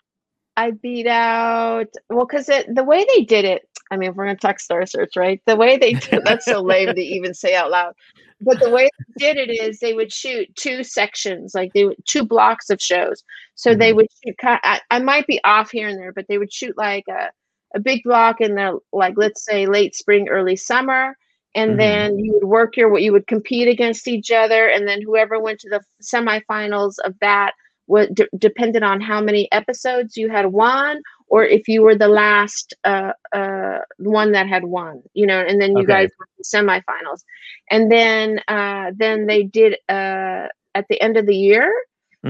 [0.57, 3.68] I beat out well because the way they did it.
[3.90, 5.40] I mean, if we're gonna talk Star Search, right?
[5.46, 7.94] The way they did that's so lame to even say out loud.
[8.40, 11.96] But the way they did it is they would shoot two sections, like they would
[12.07, 13.22] two blocks of shows.
[13.55, 14.35] So they would shoot.
[14.42, 17.31] I, I might be off here and there, but they would shoot like a
[17.74, 21.16] a big block in the like let's say late spring, early summer.
[21.57, 21.81] And Mhm.
[21.81, 25.61] then you would work your you would compete against each other, and then whoever went
[25.61, 27.53] to the semifinals of that
[27.87, 32.09] what d- depended on how many episodes you had won or if you were the
[32.09, 36.07] last uh, uh, one that had won you know and then you Okay.
[36.07, 37.23] guys were in the semifinals
[37.71, 41.73] and then uh, then they did uh, at the end of the year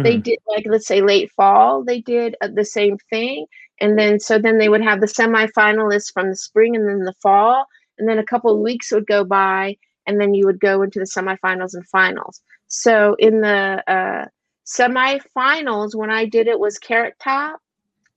[0.03, 0.21] they Mhm.
[0.21, 3.47] did like let's say late fall they did uh, the same thing
[3.81, 7.15] and then so then they would have the semifinalists from the spring and then the
[7.23, 7.67] fall
[7.99, 10.99] and then a couple of weeks would go by and then you would go into
[10.99, 14.27] the semifinals and finals so in the uh,
[14.67, 17.61] semifinals when i did it was carrot top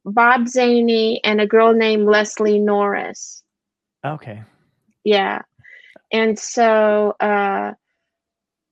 [0.06, 3.44] bob zany and a girl named leslie norris
[4.06, 4.42] Okay.
[5.04, 5.42] yeah
[6.12, 7.74] and so uh,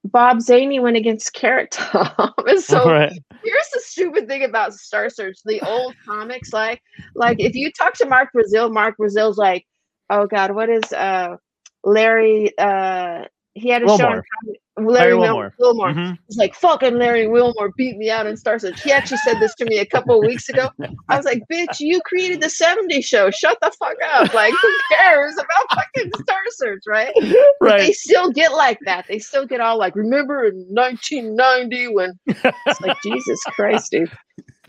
[0.05, 3.11] bob zany went against carrot top and so right.
[3.43, 5.37] here's the stupid thing about Star Search.
[5.43, 6.81] The old comics, like,
[7.15, 9.65] like if you talk to Mark Brazill, Mark Brazill's like,
[10.09, 11.37] oh God, what is uh
[11.83, 12.57] Larry?
[12.57, 15.53] Uh, he had a show on comedy- Larry Larry Wilmore.
[15.57, 15.89] Wilmore.
[15.89, 16.11] Wilmore.
[16.11, 16.17] Mhm.
[16.27, 18.79] He's like, fucking Larry Wilmore beat me out in Star Search.
[18.83, 20.69] He actually said this to me a couple of weeks ago.
[21.09, 23.31] I was like, bitch, you created the 70s show.
[23.31, 24.31] Shut the fuck up.
[24.35, 27.11] Like, who cares about fucking Star Search, right?
[27.59, 29.05] But they still get like that.
[29.07, 34.11] They still get all like, remember in 1990 when it's like, Jesus Christ, dude.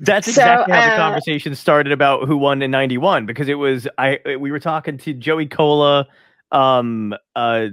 [0.00, 3.54] That's So, exactly how the uh, conversation started about who won in '91 because it
[3.54, 6.06] was I we were talking to Joey Kola,
[6.52, 7.66] um, uh,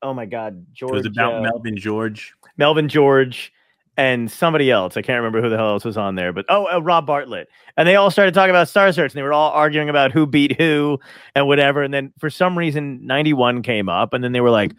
[0.00, 0.90] oh my God, George.
[0.90, 2.34] It George, was about uh, Melvin George.
[2.56, 3.52] Melvin George,
[3.96, 4.96] and somebody else.
[4.96, 7.48] I can't remember who the hell else was on there, but oh, uh, Rob Bartlett.
[7.76, 10.26] And they all started talking about Star Search, and they were all arguing about who
[10.26, 10.98] beat who
[11.34, 11.82] and whatever.
[11.82, 14.72] And then for some reason, '91 came up, and then they were like,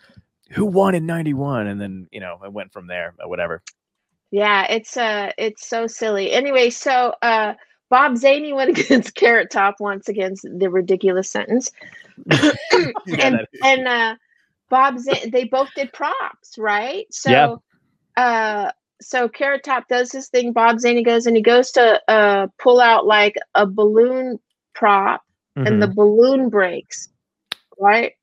[0.51, 3.61] "Who won in '91?" And then you know, it went from there, or whatever.
[4.33, 6.33] Yeah, it's uh it's so silly.
[6.33, 7.55] Anyway, so uh
[7.91, 11.71] Bob Zany went against Carrot Top once against the ridiculous sentence.
[13.19, 14.15] And and uh
[14.69, 17.07] Bob Zan- they both did props, right?
[17.11, 17.55] So Yeah.
[18.17, 22.47] uh so Carrot Top does his thing, Bob Zany goes and he goes to uh
[22.61, 24.39] pull out like a balloon
[24.75, 25.23] prop
[25.65, 25.95] and the Mhm.
[25.95, 27.09] balloon breaks.
[27.79, 28.13] Right?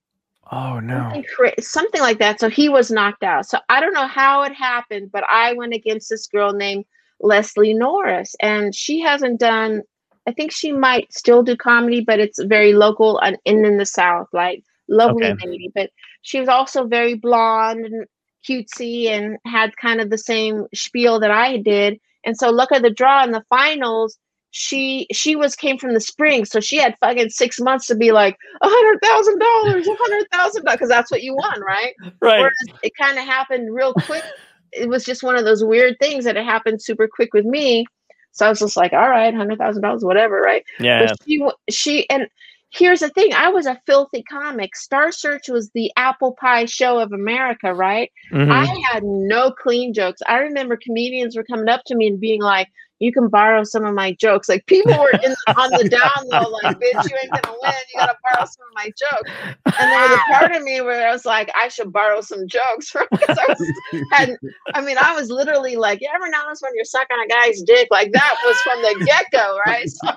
[0.51, 1.23] Oh no,
[1.61, 2.41] something, like that.
[2.41, 3.47] So he was knocked out.
[3.47, 6.85] So I don't know how it happened, but I went against this girl named
[7.21, 9.83] Leslie Norris, and she hasn't done.
[10.27, 13.87] I think she might still do comedy, but it's very local and in in the
[13.87, 15.37] South, like lovely Okay.
[15.45, 15.71] lady.
[15.75, 15.91] But
[16.23, 18.07] she was also very blonde and
[18.49, 21.99] cutesy, and had kind of the same spiel that I did.
[22.25, 24.19] And so look at the draw in the finals.
[24.53, 28.11] She she was came from the spring, so she had fucking six months to be
[28.11, 31.95] like a hundred thousand dollars, a hundred thousand dollars, because that's what you want, right?
[32.21, 32.41] right?
[32.41, 34.25] Whereas it kind of happened real quick.
[34.73, 37.87] It was just one of those weird things that it happened super quick with me.
[38.33, 40.65] So I was just like, all right, hundred thousand dollars, whatever, right?
[40.79, 41.07] Yeah.
[41.07, 42.29] But she she and
[42.71, 44.77] here's the thing, I was a filthy comic.
[44.77, 48.11] Star Search was the apple pie show of America, right?
[48.33, 48.51] Mhm.
[48.51, 50.21] I had no clean jokes.
[50.29, 52.69] I remember comedians were coming up to me and being like,
[53.01, 56.51] "You can borrow some of my jokes." Like people were in, on the down low,
[56.63, 57.73] like, "Bitch, you ain't gonna win.
[57.93, 59.31] You gotta borrow some of my jokes."
[59.67, 62.47] And there was a part of me where I was like, "I should borrow some
[62.47, 63.73] jokes," from because I was
[64.13, 64.37] had.
[64.75, 67.89] I mean, I was literally like, "You ever notice when you're sucking a guy's dick?
[67.91, 70.09] Like that was from the get go, right?" So,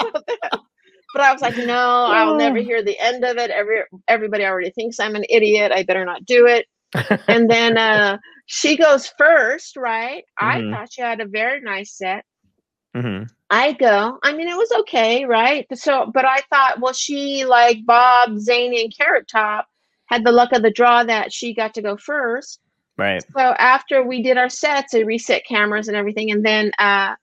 [0.00, 0.10] so
[1.16, 2.62] but I was like, "No, I'll never oh.
[2.62, 3.50] hear the end of it.
[3.50, 5.72] Every everybody already thinks I'm an idiot.
[5.72, 6.66] I better not do it."
[7.28, 10.24] And then uh she goes first, right?
[10.40, 10.72] Mhm.
[10.72, 12.24] I thought she had a very nice set.
[12.96, 13.28] Mhm.
[13.50, 14.18] I go.
[14.22, 15.66] I mean, it was okay, right?
[15.74, 19.66] So, but I thought, well, she like Bob, Zany, and Carrot Top
[20.06, 22.60] had the luck of the draw that she got to go first.
[22.96, 23.22] Right.
[23.34, 27.14] So after we did our sets, and reset cameras and everything, and then uh,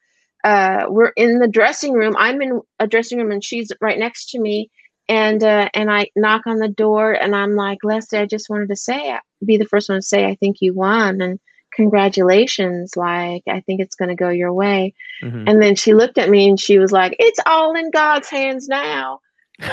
[0.43, 2.15] uh, we're in the dressing room.
[2.17, 4.69] I'm in a dressing room, and she's right next to me.
[5.09, 8.69] And uh, and I knock on the door, and I'm like, Leslie, I just wanted
[8.69, 11.39] to say, be the first one to say, I think you won, and
[11.75, 12.95] congratulations.
[12.95, 14.93] Like, I think it's going to go your way.
[15.23, 15.43] Mhm.
[15.47, 18.67] And then she looked at me, and she was like, It's all in God's hands
[18.67, 19.19] now.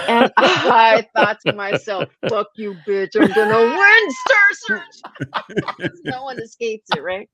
[0.09, 3.11] And I thought to myself, fuck you, bitch.
[3.17, 4.83] I'm going to win Star
[5.63, 5.95] Search.
[6.05, 7.29] no one escapes it, right?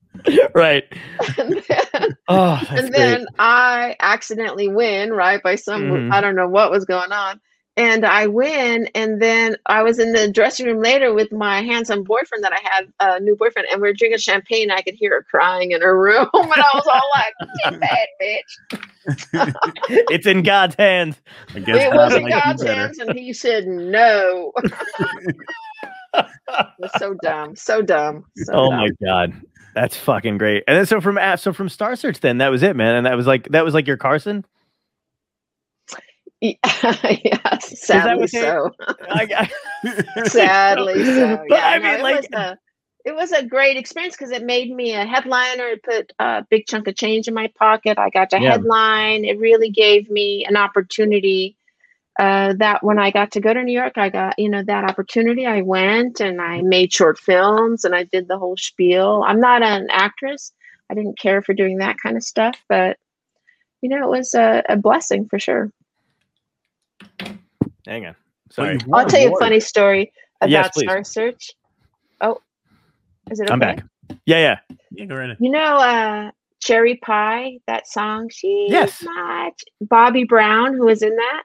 [0.55, 0.83] right.
[1.37, 5.41] And then, Oh, and then I accidentally win, right?
[5.41, 6.11] By some, Mhm.
[6.11, 7.39] I don't know what was going on.
[7.77, 8.89] And I win.
[8.95, 12.59] And then I was in the dressing room later with my handsome boyfriend that I
[12.63, 14.71] had, a new boyfriend, and we are drinking champagne.
[14.71, 16.27] I could hear her crying in her room.
[16.33, 19.53] And I was all like, bad bitch.
[20.09, 21.17] it's in God's hands.
[21.55, 22.97] I guess It was in God's hands.
[22.99, 24.51] And he said, no.
[26.17, 27.55] it so dumb.
[27.55, 28.25] So dumb.
[28.35, 28.79] So Oh dumb.
[28.79, 29.33] my god.
[29.75, 30.63] That's fucking great.
[30.67, 32.95] And then so from a- so from Star Search then that was it, man.
[32.95, 34.43] And that was like that was like your Carson?
[36.41, 38.71] Yes, sadly what so.
[39.09, 39.49] I,
[40.27, 41.43] Sadly so.
[41.49, 42.57] But Yeah, I no, mean, it like- was a
[43.05, 45.63] it was a great experience because it made me a headliner.
[45.67, 47.97] It put a big chunk of change in my pocket.
[47.97, 48.51] I got to Yeah.
[48.51, 49.23] headline.
[49.23, 51.55] It really gave me an opportunity.
[52.19, 54.83] Uh, that when I got to go to New York, I got you know that
[54.89, 55.45] opportunity.
[55.45, 59.23] I went and I made short films and I did the whole spiel.
[59.25, 60.51] I'm not an actress.
[60.89, 62.97] I didn't care for doing that kind of stuff, but
[63.81, 65.71] you know it was a, a blessing for sure.
[67.87, 68.15] Hang on.
[68.51, 68.73] Sorry.
[68.73, 70.11] you've I'll tell you a funny story
[70.41, 70.79] about Yes.
[70.79, 71.51] Star Search.
[72.21, 72.41] Oh,
[73.31, 73.53] is it okay?
[73.53, 73.83] I'm back.
[74.25, 74.37] Yeah,
[74.69, 74.75] yeah.
[74.91, 75.37] Yeah, go right ahead.
[75.39, 78.29] You know, uh, Cherry Pie, that song.
[78.29, 79.01] She's Yes.
[79.03, 81.43] not Bobbie Brown, who was in that.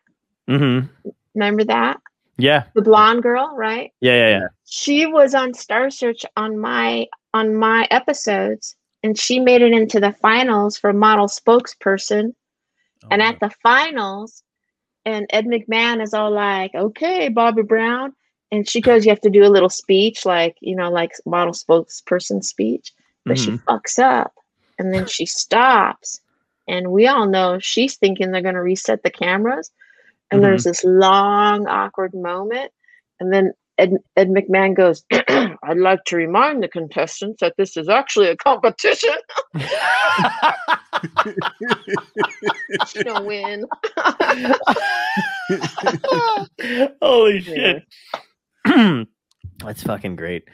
[0.48, 1.10] Mm-hmm.
[1.34, 2.00] Remember that?
[2.38, 2.64] Yeah.
[2.74, 3.92] The blonde girl, right?
[4.00, 4.46] Yeah, yeah, yeah.
[4.66, 10.00] She was on Star Search on my on my episodes, and she made it into
[10.00, 12.34] the finals for model spokesperson.
[13.04, 14.42] Oh, And at the finals,
[15.04, 18.12] and Ed McMahon is all like, "Okay, Bobbie Brown,"
[18.50, 21.54] and she goes, "You have to do a little speech, like you know, like model
[21.54, 22.92] spokesperson speech."
[23.28, 23.60] But she Mhm.
[23.68, 24.32] fucks up,
[24.78, 26.20] and then she stops,
[26.68, 29.70] and we all know she's thinking they're going to reset the cameras,
[30.30, 32.72] and there's this long, awkward moment,
[33.20, 37.88] and then Ed, Ed McMahon goes, "I'd like to remind the contestants that this is
[37.88, 39.14] actually a competition."
[42.86, 43.64] she don't win.
[47.02, 47.82] Holy shit.
[49.64, 50.48] That's fucking great.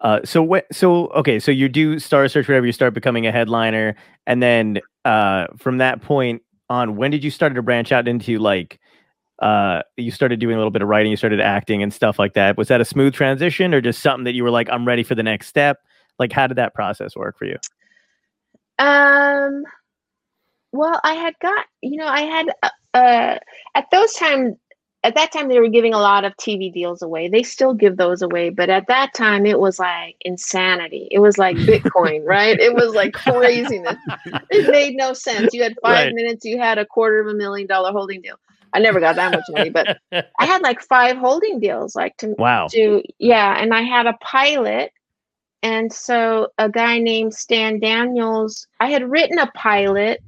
[0.00, 0.66] Uh, so what?
[0.72, 2.66] So okay, so you do Star Search, whatever.
[2.66, 7.30] You start becoming a headliner, and then uh, from that point on, when did you
[7.30, 8.78] start to branch out into like?
[9.40, 12.34] Uh, you started doing a little bit of writing, you started acting and stuff like
[12.34, 12.56] that.
[12.56, 15.14] Was that a smooth transition, or just something that you were like, I'm ready for
[15.14, 15.78] the next step?
[16.18, 17.56] Like, how did that process work for you?
[18.78, 19.64] Um,
[20.72, 23.38] well, I had got, you know, I had, uh, uh,
[23.74, 24.56] at those time,
[25.04, 27.28] at that time, they were giving a lot of TV deals away.
[27.28, 31.08] They still give those away, but at that time, it was like insanity.
[31.10, 32.58] It was like Bitcoin, right?
[32.58, 33.96] It was like craziness.
[34.50, 35.54] It made no sense.
[35.54, 36.14] You had five Right.
[36.14, 38.36] minutes, you had a quarter of a million dollar holding deal.
[38.76, 42.34] I never got that much money, but I had like five holding deals, like to
[42.38, 42.66] wow.
[42.72, 44.92] to yeah and i had a pilot
[45.62, 50.20] and so a guy named stan daniels i had written a pilot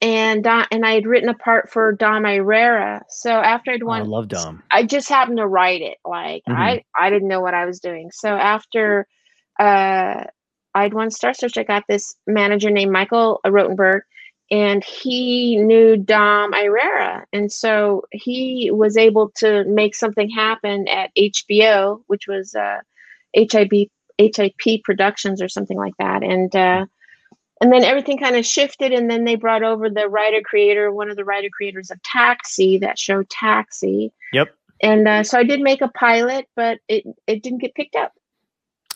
[0.00, 3.90] and Don, and i had written a part for dom irrera so after i'd Oh,
[3.90, 4.62] I won love Dom.
[4.70, 6.56] i just happened to write it like Mhm.
[6.56, 9.06] i i didn't know what i was doing so after
[9.60, 10.24] uh
[10.74, 14.00] i'd won star search i got this manager named michael rotenberg
[14.52, 17.24] and he knew Dom Irrera.
[17.32, 22.80] And so he was able to make something happen at HBO, which was uh,
[23.34, 23.88] HIB,
[24.18, 26.22] HIP Productions or something like that.
[26.22, 26.84] And uh,
[27.62, 31.08] and then everything kind of shifted and then they brought over the writer creator one
[31.08, 34.48] of the writer creators of taxi that show taxi Yep.
[34.82, 38.12] and uh, so i did make a pilot but it it didn't get picked up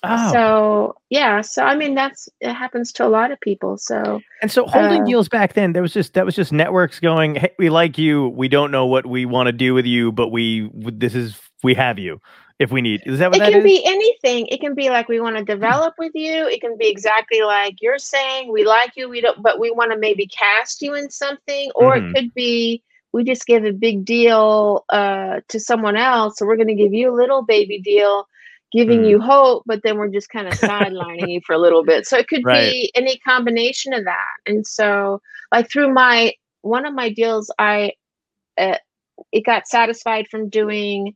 [0.09, 4.21] Oh, so yeah so i mean that's it happens to a lot of people so
[4.43, 7.37] and so holding uh, deals back then, there was just that was just networks going,
[7.37, 8.29] "Hey, we like you.
[8.29, 11.73] We don't know what we want to do with you, but we this is we
[11.75, 12.21] have you
[12.59, 13.65] if we need." Is that what it that can is?
[13.65, 16.89] be anything it can be like we want to develop with you it can be
[16.89, 20.83] exactly like you're saying we like you we don't but we want to maybe cast
[20.83, 22.11] you in something or Mhm.
[22.11, 22.83] it could be
[23.13, 26.93] we just give a big deal uh, to someone else so we're going to give
[26.93, 28.29] you a little baby deal
[28.73, 29.05] giving Mm.
[29.05, 32.17] you hope but then we're just kind of sidelining you for a little bit so
[32.17, 32.51] it could Right.
[32.51, 35.21] be any combination of that and so
[35.53, 37.93] like through my one of my deals i
[38.59, 38.77] uh,
[39.33, 41.15] it got satisfied from doing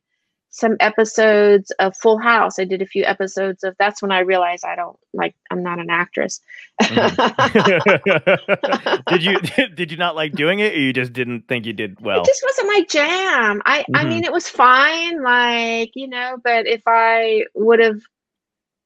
[0.51, 2.59] some episodes of Full House.
[2.59, 5.79] I did a few episodes of that's when I realized I don't like I'm not
[5.79, 6.41] an actress.
[6.89, 7.17] Mhm.
[9.07, 9.39] did you
[9.75, 12.23] did you not like doing it, or you just didn't think you did well?
[12.23, 13.61] It just wasn't my jam.
[13.65, 14.05] I I Mhm.
[14.05, 18.01] mean it was fine like, you know, but if I would have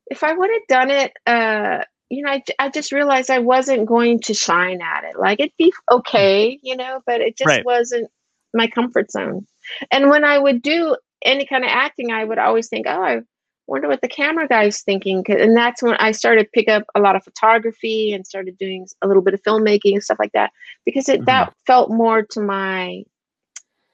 [0.08, 3.88] if I would have done it uh you know, I, I just realized I wasn't
[3.88, 5.18] going to shine at it.
[5.18, 7.64] Like it'd be okay, you know, but it just Right.
[7.64, 8.10] wasn't
[8.54, 9.48] my comfort zone.
[9.92, 10.96] And when I would do
[11.26, 13.22] any kind of acting, I would always think, oh, I
[13.68, 15.24] wonder what the camera guy's thinking.
[15.28, 19.08] And that's when I started pick up a lot of photography and started doing a
[19.08, 20.52] little bit of filmmaking and stuff like that
[20.86, 21.26] because it Mhm.
[21.26, 23.04] that felt more to my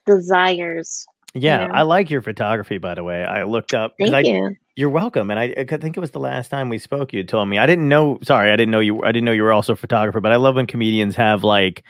[0.06, 1.06] desires.
[1.34, 1.74] Yeah, know?
[1.74, 3.24] I like your photography, by the way.
[3.24, 3.94] I looked up.
[3.98, 4.56] Thank I, you.
[4.76, 5.32] You're welcome.
[5.32, 7.14] And I, I think it was the last time we spoke.
[7.14, 7.58] You told me.
[7.58, 8.20] I didn't know.
[8.24, 9.04] Sorry, I didn't know you.
[9.04, 10.20] I didn't know you were also a photographer.
[10.20, 11.84] But I love when comedians have like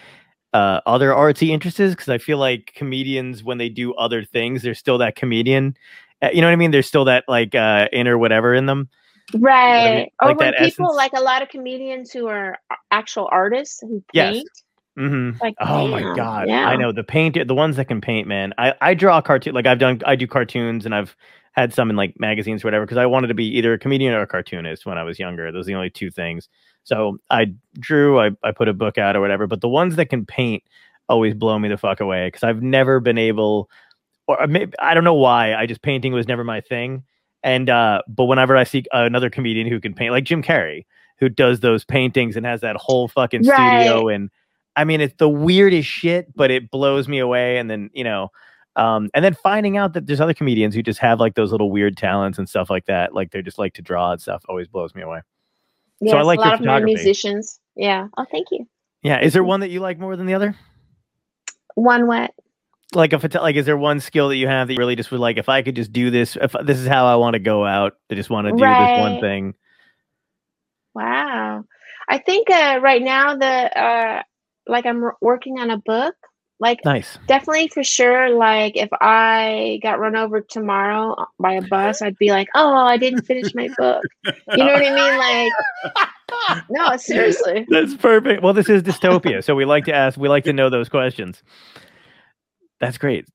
[0.54, 4.74] uh, other artsy interests because I feel like comedians when they do other things, they're
[4.76, 5.76] still that comedian.
[6.22, 6.72] Uh, You know what I mean?
[6.72, 8.90] There's still that like uh, inner whatever in them.
[9.34, 10.12] Right.
[10.22, 10.98] or like when people essence?
[10.98, 12.58] like a lot of comedians who are
[12.92, 14.34] actual artists who Yes.
[14.34, 14.50] paint.
[14.98, 16.48] hmm Like, Oh my god!
[16.50, 16.68] Yeah.
[16.68, 18.54] I know the paint, the ones that can paint, man.
[18.58, 19.54] I I draw cartoon.
[19.54, 21.16] Like I've done, I do cartoons, and I've
[21.54, 24.14] had some in like magazines or whatever because I wanted to be either a comedian
[24.14, 25.52] or a cartoonist when I was younger.
[25.52, 26.50] Those are the only two things.
[26.84, 29.48] So I drew, I I put a book out or whatever.
[29.48, 30.64] But the ones that can paint
[31.10, 33.70] always blow me the fuck away because I've never been able,
[34.28, 35.54] or maybe I don't know why.
[35.54, 37.04] I just painting was never my thing.
[37.44, 40.86] And uh, but whenever I see another comedian who can paint, like Jim Carrey,
[41.20, 44.30] who does those paintings and has that whole fucking studio and
[44.76, 47.58] I mean, it's the weirdest shit, but it blows me away.
[47.58, 48.30] And then, you know,
[48.76, 51.72] um, and then finding out that there's other comedians who just have like those little
[51.72, 53.14] weird talents and stuff like that.
[53.14, 55.22] Like they just like to draw and stuff always blows me away.
[56.02, 57.60] Yes, so I like a lot of my musicians.
[57.76, 58.08] Yeah.
[58.18, 58.68] Oh, thank you.
[59.04, 59.22] Yeah.
[59.22, 60.56] Is there one that you like more than the other?
[61.76, 62.34] One what?
[62.94, 65.22] Like, a like, is there one skill that you have that you really just would
[65.22, 67.66] like, if I could just do this, if this is how I want to go
[67.66, 69.56] out, I just want to do this one thing.
[70.94, 71.64] Wow.
[72.10, 74.24] I think uh, right now the uh,
[74.68, 76.16] like I'm working on a book.
[76.62, 77.18] Like Nice.
[77.28, 78.30] definitely for sure.
[78.30, 82.96] Like if I got run over tomorrow by a bus, I'd be like, "Oh, I
[82.98, 85.18] didn't finish my book." You know what I mean?
[86.54, 87.66] Like, no, seriously.
[87.68, 88.44] That's perfect.
[88.44, 91.42] Well, this is dystopia, so we like to ask, we like to know those questions.
[92.80, 93.26] That's great.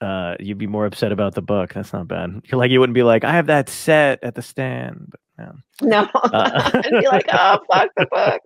[0.00, 1.74] Uh, you'd be more upset about the book.
[1.74, 2.40] That's not bad.
[2.46, 5.12] You're like you wouldn't be like, I have that set at the stand.
[5.12, 5.88] But no.
[5.88, 8.40] No, Uh, I'd be like, "Oh, fuck the book,"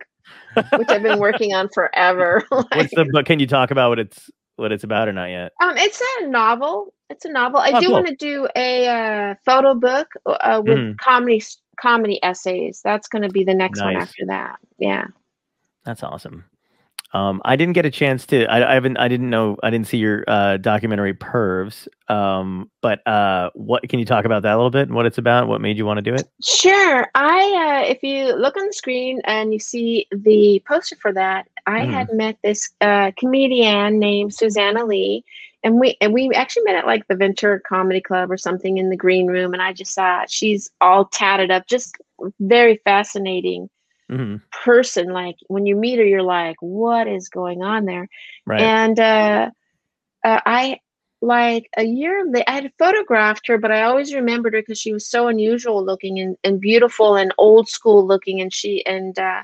[0.76, 2.42] which I've been working on forever.
[2.50, 3.26] What's the book?
[3.26, 5.52] Can you talk about what it's what it's about or not yet?
[5.62, 6.94] Um, it's a novel.
[7.10, 7.60] It's a novel.
[7.60, 7.92] I Oh, do cool.
[7.94, 10.98] want to do a uh, photo book uh, with Mhm.
[10.98, 11.42] comedy
[11.80, 12.80] comedy essays.
[12.82, 14.58] That's going to be the next one after that.
[14.78, 15.04] Yeah.
[15.84, 16.44] That's awesome.
[17.16, 18.44] Um, I didn't get a chance to.
[18.44, 18.98] I, I haven't.
[18.98, 19.56] I didn't know.
[19.62, 21.88] I didn't see your uh, documentary Pervs.
[22.08, 24.82] Um, but uh, what can you talk about that a little bit?
[24.88, 25.48] and What it's about?
[25.48, 26.28] What made you want to do it?
[26.44, 27.08] Sure.
[27.14, 31.48] I uh, if you look on the screen and you see the poster for that,
[31.66, 31.90] I Mhm.
[31.90, 35.24] had met this uh, comedian named Susanna Lee,
[35.64, 38.90] and we and we actually met at like the Ventura Comedy Club or something in
[38.90, 41.96] the green room, and I just saw she's all tatted up, just
[42.40, 43.70] very fascinating
[44.08, 45.08] hmm person.
[45.08, 48.08] Like when you meet her, you're like, what is going on there?
[48.46, 48.62] Right.
[48.62, 49.50] And uh,
[50.24, 50.80] uh, I
[51.22, 54.92] like a year later, I had photographed her, but I always remembered her because she
[54.92, 58.40] was so unusual looking and, and beautiful and old school looking.
[58.40, 59.42] And she and uh,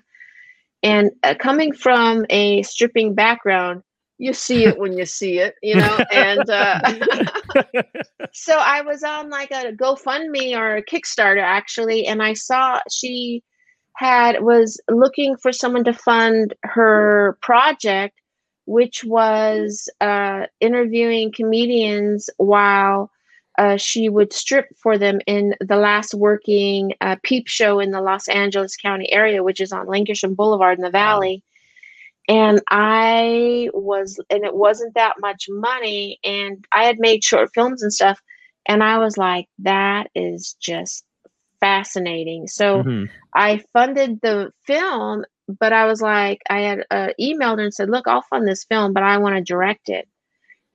[0.83, 3.83] and uh, coming from a stripping background,
[4.19, 6.03] you see it when you see it, you know.
[6.11, 6.81] And uh,
[8.33, 13.43] so I was on like a GoFundMe or a Kickstarter actually, and I saw she
[13.95, 18.21] had was looking for someone to fund her project,
[18.67, 23.11] which was uh, interviewing comedians while
[23.59, 28.01] uh, she would strip for them in the last working uh, peep show in the
[28.01, 31.43] Los Angeles County area, which is on Lankershim Boulevard in the Valley.
[32.29, 36.19] And I was, and it wasn't that much money.
[36.25, 38.21] And I had made short films and stuff.
[38.67, 41.05] And I was like, that is just
[41.63, 42.49] fascinating.
[42.49, 43.11] So Mhm.
[43.35, 45.25] I funded the film,
[45.61, 48.65] but I was like, I had uh, emailed her and said, look, I'll fund this
[48.65, 50.09] film, but I want to direct it.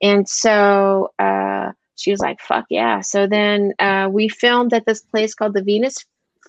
[0.02, 3.00] And so uh, she was like, fuck yeah.
[3.00, 5.96] So then uh, we filmed at this place called the Venus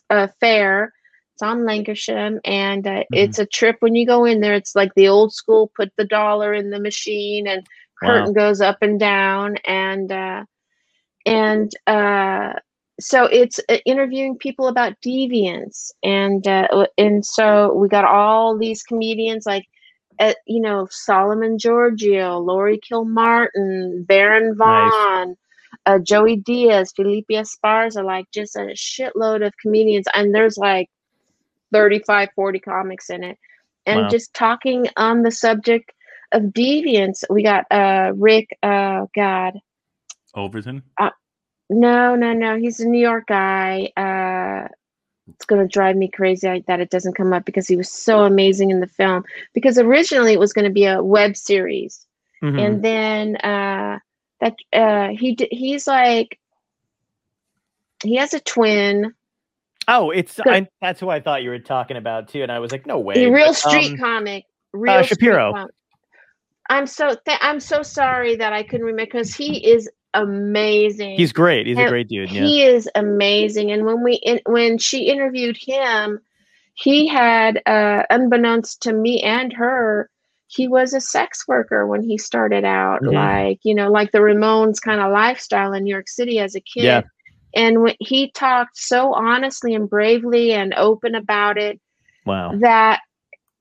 [0.10, 0.94] uh, Fair.
[1.36, 4.54] It's on Lankershim, and uh, it's a trip when you go in there.
[4.56, 7.66] It's like the old school put the dollar in the machine, and
[8.02, 8.04] Wow.
[8.04, 9.58] curtain goes up and down.
[9.66, 10.44] And uh,
[11.26, 12.54] and uh,
[13.00, 18.84] so it's uh, interviewing people about deviance and uh, and so we got all these
[18.84, 19.66] comedians like
[20.20, 25.36] uh, you know solomon georgio laurie kilmartin baron vaughn
[25.86, 30.89] uh, joey diaz felipe esparza like just a shitload of comedians and there's like
[31.74, 33.38] 35 40 comics in it
[33.86, 34.10] and Wow.
[34.10, 35.91] just talking on the subject
[36.34, 39.54] of deviance we got uh rick uh god
[40.36, 40.84] Overton.
[41.70, 42.57] No, no, no.
[42.57, 43.91] He's a New York guy.
[43.95, 44.67] Uh,
[45.36, 48.72] it's gonna drive me crazy that it doesn't come up because he was so amazing
[48.72, 49.24] in the film.
[49.53, 52.05] Because originally it was going to be a web series,
[52.41, 52.59] Mhm.
[52.59, 53.99] and then uh,
[54.41, 56.39] that uh, he he's like
[58.03, 59.13] he has a twin,
[59.88, 60.39] oh, it's.
[60.39, 62.97] I, that's who I thought you were talking about too, and I was like, no
[62.99, 63.28] way.
[63.30, 64.45] real but, street um, comic.
[64.72, 65.53] Real street Shapiro.
[65.53, 65.70] com-
[66.70, 71.16] I'm so th- I'm so sorry that I couldn't remember because he is amazing.
[71.16, 71.68] He's great.
[71.68, 72.32] He's a great dude.
[72.32, 72.41] Yeah.
[72.41, 73.72] He is amazing.
[73.72, 76.20] And when we in, when she interviewed him,
[76.74, 80.10] he had uh, unbeknownst to me and her,
[80.47, 83.01] he was a sex worker when he started out.
[83.01, 83.14] Mhm.
[83.14, 86.62] Like you know, like the Ramones kind of lifestyle in New York City as a
[86.62, 86.84] kid.
[86.84, 87.01] Yeah.
[87.55, 91.80] And when he talked so honestly and bravely and open about it
[92.26, 92.51] wow.
[92.60, 93.01] that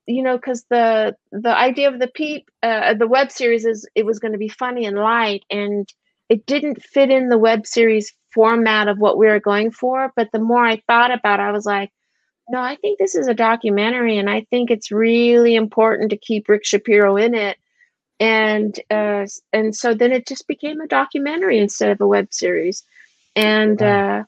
[0.06, 4.04] you know because the the idea of the peep uh, the web series is it
[4.04, 5.88] was going to be funny and light and
[6.28, 10.28] it didn't fit in the web series format of what we were going for but
[10.32, 11.90] the more i thought about it i was like
[12.48, 16.48] no i think this is a documentary and i think it's really important to keep
[16.48, 17.56] rick shapiro in it
[18.20, 22.84] and uh and so then it just became a documentary instead of a web series
[23.36, 23.82] and Wow.
[23.82, 24.22] uh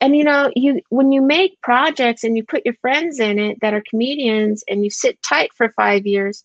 [0.00, 3.58] and you know you when you make projects and you put your friends in it
[3.60, 6.44] that are comedians and you sit tight for five years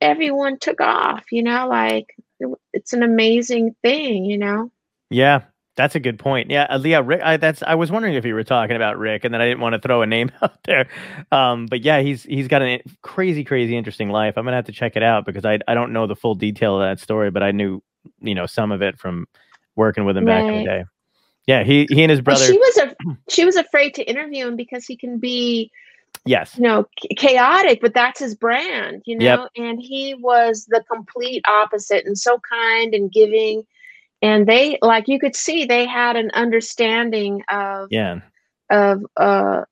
[0.00, 2.13] everyone took off you know like
[2.72, 4.70] it's an amazing thing you know
[5.10, 5.42] Yeah,
[5.76, 6.50] that's a good point.
[6.50, 7.20] Yeah, uh, yeah, Rick.
[7.22, 7.62] I, that's.
[7.62, 9.80] I was wondering if you were talking about Rick, and then I didn't want to
[9.80, 10.86] throw a name out there.
[11.32, 14.34] Um, but yeah, he's he's got a crazy, crazy interesting life.
[14.36, 16.80] I'm gonna have to check it out because I I don't know the full detail
[16.80, 17.82] of that story, but I knew
[18.20, 19.26] you know some of it from
[19.74, 20.84] working with him back in the day.
[21.46, 22.44] Yeah, he he and his Well, brother.
[22.46, 22.96] she was a
[23.28, 25.70] she was afraid to interview him because he can be
[26.24, 26.56] yes.
[26.56, 29.48] you know chaotic but that's his brand you know Yep.
[29.56, 33.64] and he was the complete opposite and so kind and giving
[34.22, 38.20] and they like you could see they had an understanding of Yeah.
[38.70, 39.62] of uh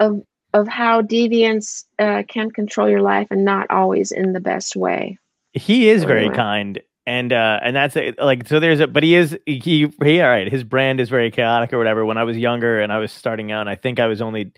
[0.00, 0.22] of
[0.54, 5.18] of how deviance uh, can control your life and not always in the best way
[5.52, 6.34] He is very wow.
[6.34, 6.80] kind.
[7.08, 8.18] And uh and that's it.
[8.18, 11.30] Like so there's a but he is he he all right, his brand is very
[11.30, 12.04] chaotic or whatever.
[12.04, 14.50] When I was younger and I was starting out, I think I was only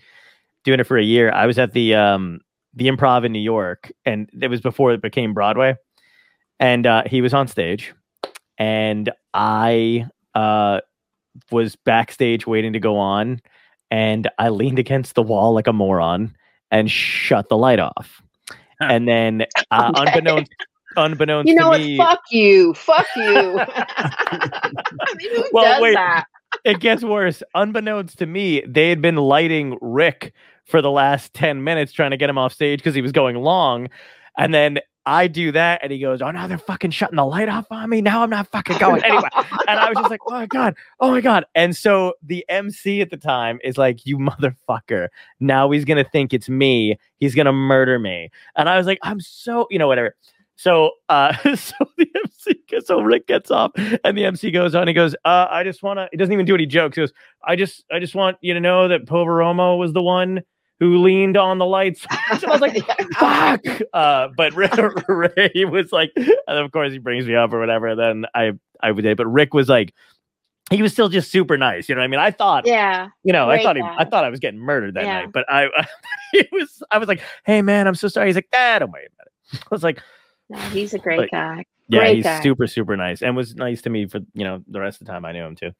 [0.63, 1.31] doing it for a year.
[1.31, 2.41] I was at the um
[2.73, 5.75] the improv in New York and it was before it became Broadway.
[6.59, 7.93] And uh he was on stage
[8.57, 10.81] and I uh
[11.51, 13.41] was backstage waiting to go on
[13.91, 16.35] and I leaned against the wall like a moron
[16.71, 18.21] and shut the light off.
[18.79, 20.01] And then uh, Okay.
[20.01, 20.51] unbeknownst
[20.97, 23.65] unbeknownst you know what me fuck you fuck you I
[25.15, 25.93] mean, who Well, does wait.
[25.93, 26.25] that
[26.63, 27.43] it gets worse.
[27.55, 30.33] Unbeknownst to me, they had been lighting Rick
[30.65, 33.35] for the last 10 minutes trying to get him off stage because he was going
[33.35, 33.89] long.
[34.37, 37.49] And then I do that and he goes, Oh, now they're fucking shutting the light
[37.49, 38.01] off on me.
[38.01, 39.29] Now I'm not fucking going anyway.
[39.67, 40.75] And I was just like, Oh my God.
[40.99, 41.45] Oh my God.
[41.55, 45.07] And so the MC at the time is like, You motherfucker.
[45.39, 46.97] Now he's going to think it's me.
[47.17, 48.29] He's going to murder me.
[48.55, 50.15] And I was like, I'm so, you know, whatever.
[50.57, 52.28] So, uh, so the
[52.85, 53.71] so Rick gets off,
[54.03, 54.87] and the MC goes on.
[54.87, 56.95] He goes, uh, "I just want to." He doesn't even do any jokes.
[56.95, 57.13] He goes,
[57.43, 60.41] "I just, I just want you to know that Poveromo was the one
[60.79, 62.01] who leaned on the lights."
[62.39, 62.77] so I was like,
[63.19, 67.95] "Fuck!" Uh, but Ray, was like, and of course he brings me up or whatever.
[67.95, 69.93] Then I, I would, but Rick was like,
[70.71, 71.89] he was still just super nice.
[71.89, 72.19] You know what I mean?
[72.19, 75.03] I thought, yeah you know, I thought he, I thought I was getting murdered that
[75.03, 75.21] Yeah.
[75.21, 75.67] night, but I,
[76.33, 79.07] it was, I was like, "Hey man, I'm so sorry." He's like, "Ah, don't worry
[79.13, 80.01] about it." I was like,
[80.49, 81.65] No, he's a great But- guy.
[81.91, 82.43] Yeah, Great he's guy.
[82.43, 85.11] super super nice and was nice to me for you know the rest of the
[85.11, 85.71] time I knew him too.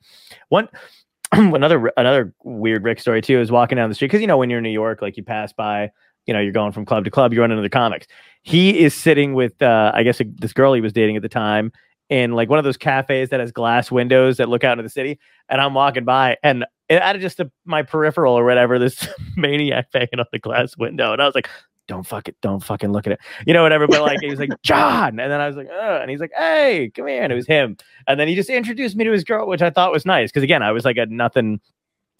[0.47, 0.67] One
[1.31, 4.49] another another weird Rick story too is walking down the street because you know when
[4.49, 5.91] you're in New York like you pass by
[6.25, 8.07] you know you're going from club to club you run into the comics.
[8.41, 11.71] He is sitting with uh, I guess this girl he was dating at the time
[12.09, 14.89] in like one of those cafes that has glass windows that look out into the
[14.89, 19.07] city and I'm walking by and out of just a, my peripheral or whatever this
[19.37, 21.47] maniac banging on the glass window and I was like
[21.89, 23.87] don't fuck it, don't fucking look at it you know, whatever.
[23.87, 25.19] But like, he was like, John.
[25.19, 27.21] And then I was like, oh, and he's like, hey, come here.
[27.23, 27.75] And it was him.
[28.07, 30.31] And then he just introduced me to his girl, which I thought was nice.
[30.31, 31.59] Cause again, I was like a nothing,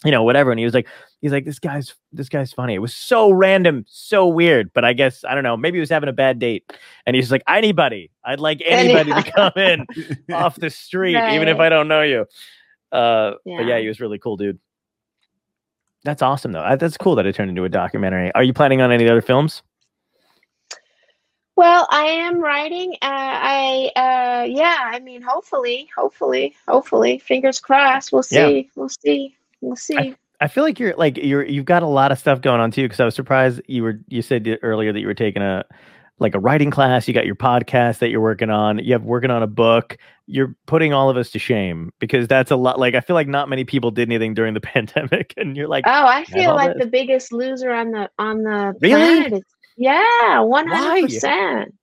[0.04, 0.50] you know, whatever.
[0.50, 0.88] And he was like,
[1.20, 2.74] he's like, this guy's, this guy's funny.
[2.74, 4.72] It was so random, so weird.
[4.72, 6.70] But I guess, I don't know, maybe he was having a bad date.
[7.06, 9.86] And he's like, anybody, I'd like anybody to come in
[10.34, 12.26] off the street, even if I don't know you.
[12.92, 13.78] Uh, But yeah, Yeah.
[13.80, 14.58] he was really cool, dude.
[16.04, 16.60] That's awesome, though.
[16.62, 18.32] Uh, That's cool that it turned into a documentary.
[18.34, 19.62] Are you planning on any other films?
[21.56, 22.94] Well, I am writing.
[23.02, 24.76] Uh, I uh, yeah.
[24.80, 27.18] I mean, hopefully, hopefully, hopefully.
[27.18, 28.12] Fingers crossed.
[28.12, 28.46] We'll Yeah.
[28.46, 28.70] see.
[28.76, 29.36] We'll see.
[29.60, 30.14] We'll see.
[30.40, 32.84] I feel like you're like you're you've got a lot of stuff going on too.
[32.84, 35.64] Because I was surprised you were you said earlier that you were taking a
[36.20, 37.08] like a writing class.
[37.08, 38.78] You got your podcast that you're working on.
[38.78, 39.96] You have working on a book.
[40.26, 42.78] You're putting all of us to shame because that's a lot.
[42.78, 45.84] Like I feel like not many people did anything during the pandemic, and you're like,
[45.86, 46.84] oh, I feel like this.
[46.84, 49.28] the biggest loser on the on the Really?
[49.28, 49.44] planet.
[49.76, 51.74] Yeah, one hundred percent.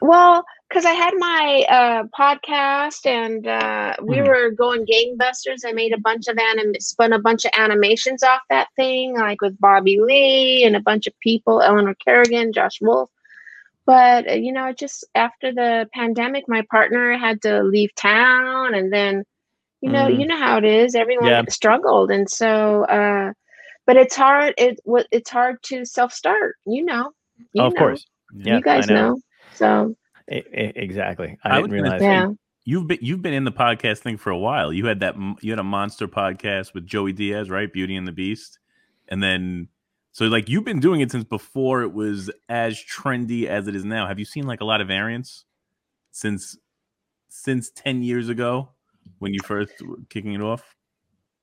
[0.00, 0.44] Well,
[0.74, 4.24] because I had my uh, podcast and uh, we Mhm.
[4.24, 5.60] were going gangbusters.
[5.66, 9.40] I made a bunch of anim, spun a bunch of animations off that thing, like
[9.42, 13.10] with Bobby Lee and a bunch of people, Eleanor Kerrigan, Josh Wolf.
[13.86, 18.92] But uh, you know, just after the pandemic, my partner had to leave town, and
[18.92, 19.24] then
[19.80, 20.08] you know, Mhm.
[20.08, 20.94] you know how it is.
[20.94, 21.42] Everyone Yeah.
[21.48, 22.84] struggled, and so.
[22.84, 23.32] Uh,
[23.86, 24.54] but it's hard.
[24.58, 24.78] It
[25.12, 26.56] it's hard to self start.
[26.66, 27.12] You know.
[27.52, 28.00] You oh, of know.
[28.00, 29.14] course, Yeah, you guys know.
[29.14, 29.20] know.
[29.52, 29.94] So
[30.28, 31.38] Exactly.
[31.44, 32.00] I I, didn't realize.
[32.00, 32.30] say- yeah.
[32.66, 34.72] You've been you've been in the podcast thing for a while.
[34.72, 37.70] You had that you had a monster podcast with Joey Diaz, right?
[37.70, 38.58] Beauty and the Beast,
[39.08, 39.68] and then
[40.12, 43.84] so like you've been doing it since before it was as trendy as it is
[43.84, 44.06] now.
[44.06, 45.44] Have you seen like a lot of variants
[46.10, 46.56] since
[47.28, 48.70] since ten years ago
[49.18, 50.74] when you first were kicking it off?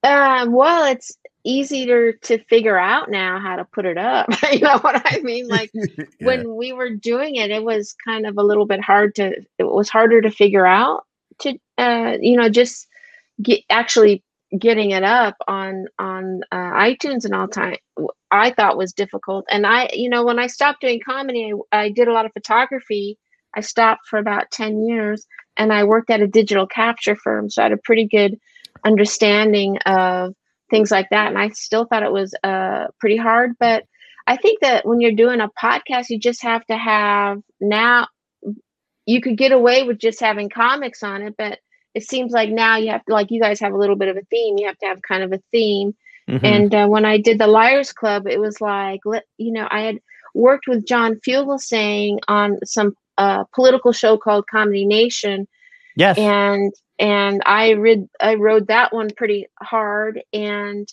[0.03, 1.11] Um, well, it's
[1.43, 4.27] easier to figure out now how to put it up.
[4.51, 5.47] you know what I mean?
[5.49, 5.71] Like
[6.19, 6.43] Yeah.
[6.43, 9.33] when we were doing it, it was kind of a little bit hard to.
[9.57, 11.03] It was harder to figure out
[11.39, 12.87] to, uh, you know, just
[13.41, 14.23] get actually
[14.59, 17.77] getting it up on on uh, iTunes and all time.
[18.31, 21.89] I thought was difficult, and I, you know, when I stopped doing comedy, I, I
[21.89, 23.17] did a lot of photography.
[23.55, 25.25] I stopped for about ten years,
[25.57, 28.39] and I worked at a digital capture firm, so I had a pretty good
[28.83, 30.33] understanding of
[30.69, 31.27] things like that.
[31.27, 33.85] And I still thought it was uh, pretty hard, but
[34.27, 38.07] I think that when you're doing a podcast, you just have to have now.
[39.05, 41.59] You could get away with just having comics on it, but
[41.93, 44.15] it seems like now you have to, like you guys have a little bit of
[44.15, 44.57] a theme.
[44.57, 45.95] You have to have kind of a theme.
[46.29, 46.43] Mhm.
[46.43, 49.01] And uh, when I did the Liars Club, it was like,
[49.37, 49.99] you know, I had
[50.33, 55.47] worked with John Fugelsang on some uh, political show called Comedy Nation,
[55.95, 56.17] yes.
[56.17, 56.71] and
[57.01, 60.87] and I read I rode that one pretty hard, and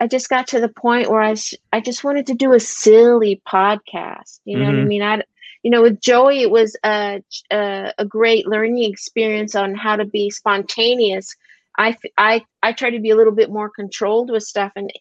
[0.00, 1.36] I just got to the point where I
[1.72, 4.40] I just wanted to do a silly podcast.
[4.44, 4.86] You know what I Mhm.
[4.86, 5.02] mean?
[5.02, 5.22] I
[5.64, 7.22] you know with Joey it was a
[7.52, 11.34] a, a great learning experience on how to be spontaneous.
[11.78, 14.92] I I I try to be a little bit more controlled with stuff, and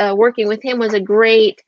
[0.00, 1.60] uh, working with him was a great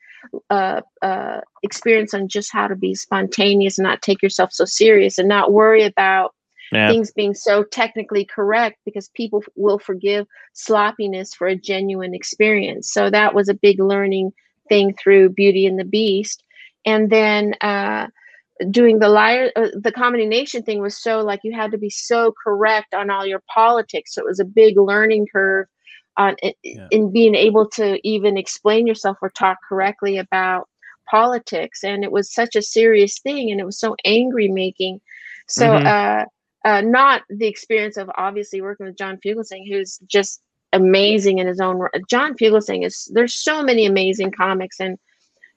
[0.49, 5.17] uh, uh, experience on just how to be spontaneous and not take yourself so serious
[5.19, 6.33] and not worry about
[6.73, 6.87] yeah.
[6.87, 12.91] things being so technically correct because people will forgive sloppiness for a genuine experience.
[12.91, 14.31] So that was a big learning
[14.69, 16.43] thing through Beauty and the Beast.
[16.85, 18.07] And then uh,
[18.69, 21.89] doing the liar, uh, the Comedy Nation thing was so like you had to be
[21.89, 24.13] so correct on all your politics.
[24.13, 25.67] So it was a big learning curve
[26.17, 26.87] on Yeah.
[26.91, 30.67] in being able to even explain yourself or talk correctly about
[31.09, 31.83] politics.
[31.83, 35.01] And it was such a serious thing, and it was so angry making.
[35.47, 35.67] So.
[35.67, 35.85] Mhm.
[35.85, 36.25] Uh,
[36.63, 40.41] uh, not the experience of obviously working with John Fugelsang, who's just
[40.71, 41.87] amazing in his own.
[42.09, 44.97] John Fugelsang is there's so many amazing comics and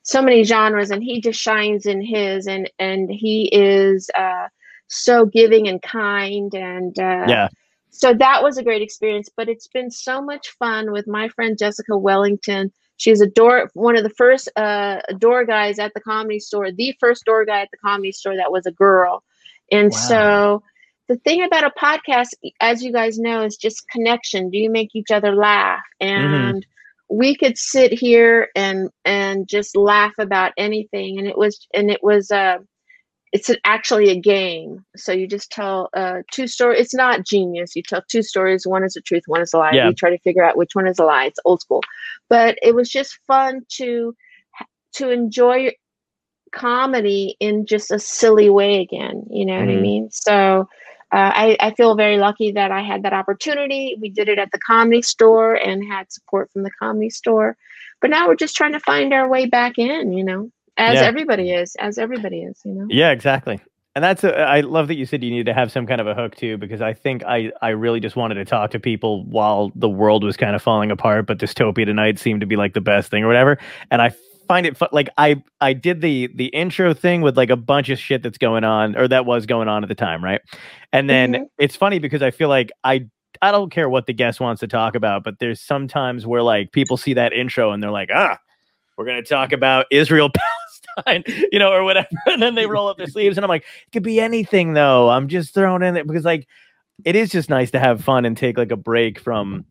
[0.02, 4.48] so many genres, and he just shines in his, and and he is uh,
[4.88, 7.48] so giving and kind, and uh, yeah.
[7.90, 9.28] so that was a great experience.
[9.36, 12.72] But it's been so much fun with my friend Jessica Wellington.
[12.98, 16.96] She's a door, one of the first uh, door guys at the comedy store, the
[16.98, 19.22] first door guy at the comedy store that was a girl.
[19.70, 19.98] And Wow.
[19.98, 20.62] so
[21.08, 22.28] the thing about a podcast,
[22.60, 24.50] as you guys know, is just connection.
[24.50, 25.82] Do you make each other laugh?
[26.00, 26.64] And
[27.10, 31.18] we could sit here and and just laugh about anything.
[31.18, 32.58] And it was and it was uh
[33.32, 34.84] it's an, actually a game.
[34.96, 36.80] So you just tell uh, two stories.
[36.80, 37.74] It's not genius.
[37.76, 38.66] You tell two stories.
[38.66, 39.22] One is the truth.
[39.26, 39.74] One is a lie.
[39.74, 39.82] Yeah.
[39.82, 41.26] You try to figure out which one is a lie.
[41.26, 41.82] It's old school,
[42.28, 44.14] but it was just fun to
[44.94, 45.70] to enjoy
[46.52, 49.24] comedy in just a silly way again.
[49.30, 49.80] You know what I Mhm.
[49.80, 50.08] mean?
[50.10, 50.68] So.
[51.12, 53.96] Uh, I, I feel very lucky that I had that opportunity.
[54.00, 57.56] We did it at the comedy store and had support from the comedy store.
[58.00, 61.06] But now we're just trying to find our way back in, you know, as Yeah.
[61.06, 62.86] everybody is, as everybody is, you know.
[62.90, 63.60] Yeah, exactly.
[63.94, 66.06] And that's a, I love that you said you need to have some kind of
[66.06, 69.24] a hook too, because I think I I really just wanted to talk to people
[69.24, 72.74] while the world was kind of falling apart, but Dystopia tonight seemed to be like
[72.74, 73.56] the best thing or whatever.
[73.90, 74.10] And I
[74.48, 77.88] find it fu- like I I did the the intro thing with like a bunch
[77.88, 80.40] of shit that's going on or that was going on at the time, right?
[80.92, 81.46] And then Mhm.
[81.58, 83.06] it's funny because I feel like I
[83.42, 86.72] I don't care what the guest wants to talk about, but there's sometimes where like
[86.72, 88.38] people see that intro and they're like, ah,
[88.96, 90.30] we're gonna talk about Israel
[90.96, 93.62] Palestine, you know, or whatever, and then they roll up their sleeves, and I'm like,
[93.86, 95.10] it could be anything though.
[95.10, 96.46] I'm just throwing in it because like
[97.04, 99.66] it is just nice to have fun and take like a break from,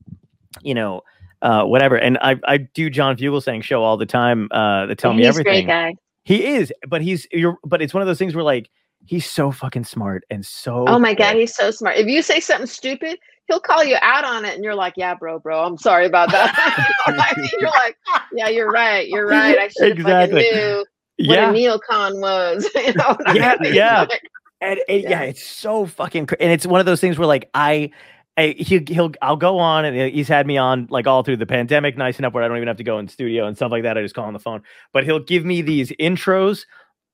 [0.61, 1.01] you know.
[1.41, 4.47] Uh, whatever, and I I do John Fugelsang show all the time.
[4.51, 5.95] Uh, that tell me everything.
[6.23, 8.69] He is, but he's you're, but it's one of those things where like
[9.05, 10.85] he's so fucking smart and so.
[10.87, 11.97] Oh my god, he's so smart.
[11.97, 15.13] If you say something stupid, he'll call you out on it, and you're like, "Yeah,
[15.13, 16.55] bro, bro, I'm sorry about that."
[17.07, 17.49] you know I mean?
[17.59, 17.97] You're like,
[18.33, 19.07] "Yeah, you're right.
[19.07, 19.57] You're right.
[19.57, 20.41] I should Exactly.
[20.43, 20.85] fucking knew
[21.27, 23.73] what yeah, a neocon was." you know what I Yeah, mean?
[23.75, 24.01] yeah.
[24.09, 24.21] Like,
[24.61, 25.09] and, and yeah.
[25.09, 25.21] Yeah.
[25.23, 27.91] it's so fucking cra- and it's one of those things where like I,
[28.37, 31.45] I he, he'll I'll go on and he's had me on like all through the
[31.45, 33.83] pandemic nice enough where I don't even have to go in studio and stuff like
[33.83, 33.97] that.
[33.97, 34.61] I just call on the phone.
[34.91, 36.65] But he'll give me these intros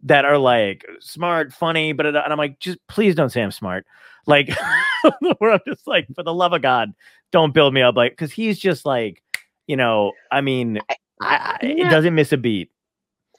[0.03, 3.51] that are like smart funny but it, and I'm like just please don't say I'm
[3.51, 3.85] smart.
[4.25, 4.49] Like
[5.37, 6.91] where I'm just like for the love of God
[7.31, 9.21] don't build me up like because he's just like
[9.67, 12.71] you know I mean I, I, it doesn't miss a beat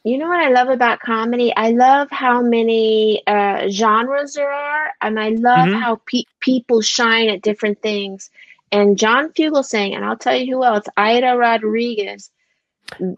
[0.05, 1.53] You know what I love about comedy?
[1.55, 5.81] I love how many uh, genres there are, and I love Mhm.
[5.81, 8.31] how pe- people shine at different things.
[8.73, 12.31] And John Fugelsang, and I'll tell you who else, Aida Rodriguez.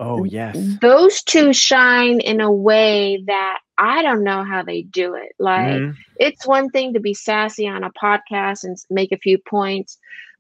[0.01, 5.15] oh yes Those two shine in a way that I don't know how they do
[5.15, 5.33] it.
[5.39, 5.97] Like, Mhm.
[6.17, 9.99] it's one thing to be sassy on a podcast and make a few points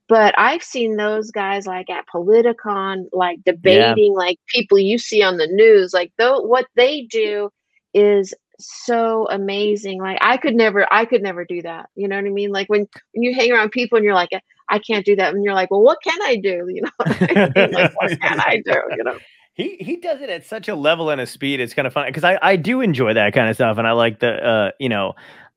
[0.09, 5.37] but i've seen those guys like at politicon like debating like people you see on
[5.37, 7.51] the news like though what they do
[7.93, 12.25] is so amazing like i could never i could never do that you know what
[12.25, 12.51] i mean?
[12.51, 14.31] Like when, when you hang around people and you're like
[14.69, 16.69] i can't do that and you're like well what can i do?
[16.75, 18.75] You know like what can i do?
[18.97, 19.19] You know?
[19.55, 21.61] He he does it at such a level and a speed.
[21.61, 23.93] It's kind of fun because I I do enjoy that kind of stuff, and I
[23.93, 25.15] like the uh you know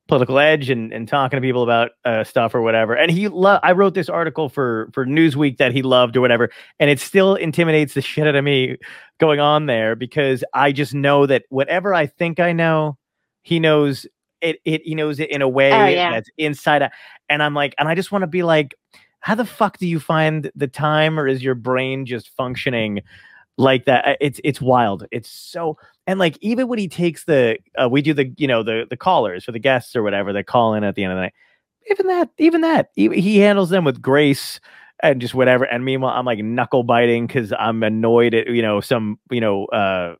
[0.08, 2.94] political edge and and talking to people about uh, stuff or whatever.
[2.94, 6.50] And he lo- I wrote this article for for Newsweek that he loved or whatever,
[6.80, 8.78] and it still intimidates the shit out of me
[9.20, 12.96] going on there because I just know that whatever I think I know,
[13.42, 14.06] he knows
[14.40, 14.60] it.
[14.64, 16.10] It he knows it in a way Oh, yeah.
[16.12, 16.90] that's inside out,
[17.28, 18.74] and I'm like, and I just want to be like.
[19.20, 23.00] How the fuck do you find the time, or is your brain just functioning
[23.58, 25.04] like that it's it's wild.
[25.10, 28.62] It's so and like even when he takes the uh, we do the you know
[28.62, 31.16] the the callers for the guests or whatever that call in at the end of
[31.16, 31.34] the night.
[31.90, 34.60] Even that even that he, he handles them with grace
[35.02, 35.64] and just whatever.
[35.64, 39.66] And meanwhile i'm like knuckle biting because i'm annoyed at you know some you know
[39.66, 40.14] uh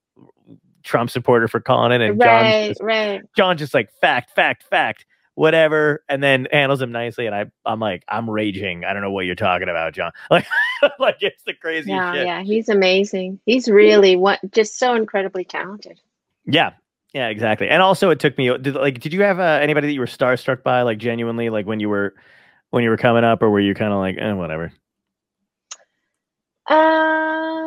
[0.82, 3.22] trump supporter for calling in and john's right just, right.
[3.36, 7.26] John's just like fact fact fact whatever and then handles him nicely.
[7.26, 8.84] And i i'm like i'm raging.
[8.84, 10.10] I don't know what you're talking about john.
[10.30, 10.46] Like
[10.98, 15.44] like it's the craziest yeah shit yeah he's amazing he's really what just so incredibly
[15.44, 16.00] talented
[16.48, 16.70] Yeah,
[17.12, 17.68] yeah, exactly.
[17.68, 18.56] And also, it took me.
[18.58, 21.66] Did like, did you have uh, anybody that you were starstruck by, like genuinely, like
[21.66, 22.14] when you were
[22.70, 24.72] when you were coming up, or were you kind of like, eh, whatever?
[26.68, 27.57] Um,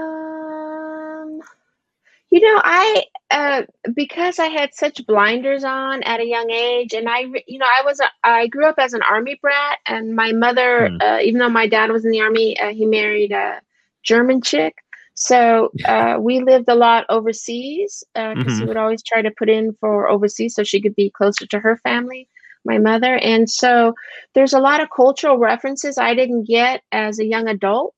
[2.32, 3.64] you know, I uh
[3.96, 7.84] because I had such blinders on at a young age, and I, you know, I
[7.86, 11.02] was a, I grew up as an army brat, and my mother, Hmm.
[11.02, 13.62] uh, even though my dad was in the army, uh, he married a
[14.04, 14.76] German chick.
[15.16, 18.68] So uh, we lived a lot overseas because he Mhm.
[18.68, 21.78] would always try to put in for overseas so she could be closer to her
[21.78, 22.28] family,
[22.66, 23.16] my mother.
[23.18, 23.94] And so
[24.34, 27.96] there's a lot of cultural references I didn't get as a young adult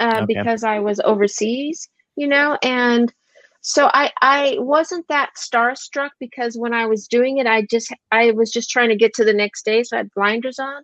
[0.00, 0.44] uh, Okay.
[0.44, 3.12] because I was overseas, you know, and
[3.66, 8.30] so I I wasn't that starstruck because when I was doing it, I just I
[8.32, 10.82] was just trying to get to the next day, so I had blinders on.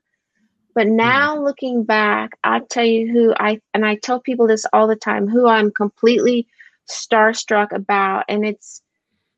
[0.75, 0.97] But mm-hmm.
[0.97, 4.97] now looking back, I'll tell you who I and I tell people this all the
[4.97, 6.47] time, who I'm completely
[6.91, 8.81] starstruck about, and it's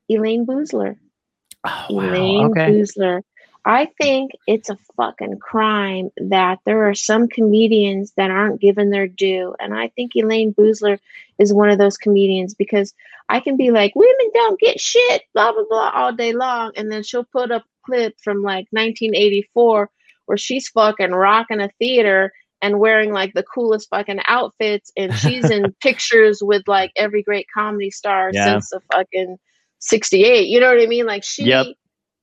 [0.08, 0.94] Elayne Boosler.
[1.64, 2.50] Oh, Elayne.
[2.50, 2.70] Okay.
[2.70, 3.22] Boosler.
[3.64, 9.06] I think it's a fucking crime that there are some comedians that aren't given their
[9.06, 9.54] due.
[9.60, 10.98] And I think Elayne Boosler
[11.38, 12.92] is one of those comedians because
[13.28, 16.72] I can be like, women don't get shit, blah, blah, blah, all day long.
[16.76, 19.90] And then she'll put up a clip from like 1984
[20.26, 22.32] where she's fucking rocking a theater
[22.62, 24.90] and wearing like the coolest fucking outfits.
[24.96, 28.54] And she's in pictures with like every great comedy star Yeah.
[28.58, 29.38] since the fucking
[29.78, 30.48] 68.
[30.48, 31.06] You know what I mean?
[31.06, 31.66] Like she Yep.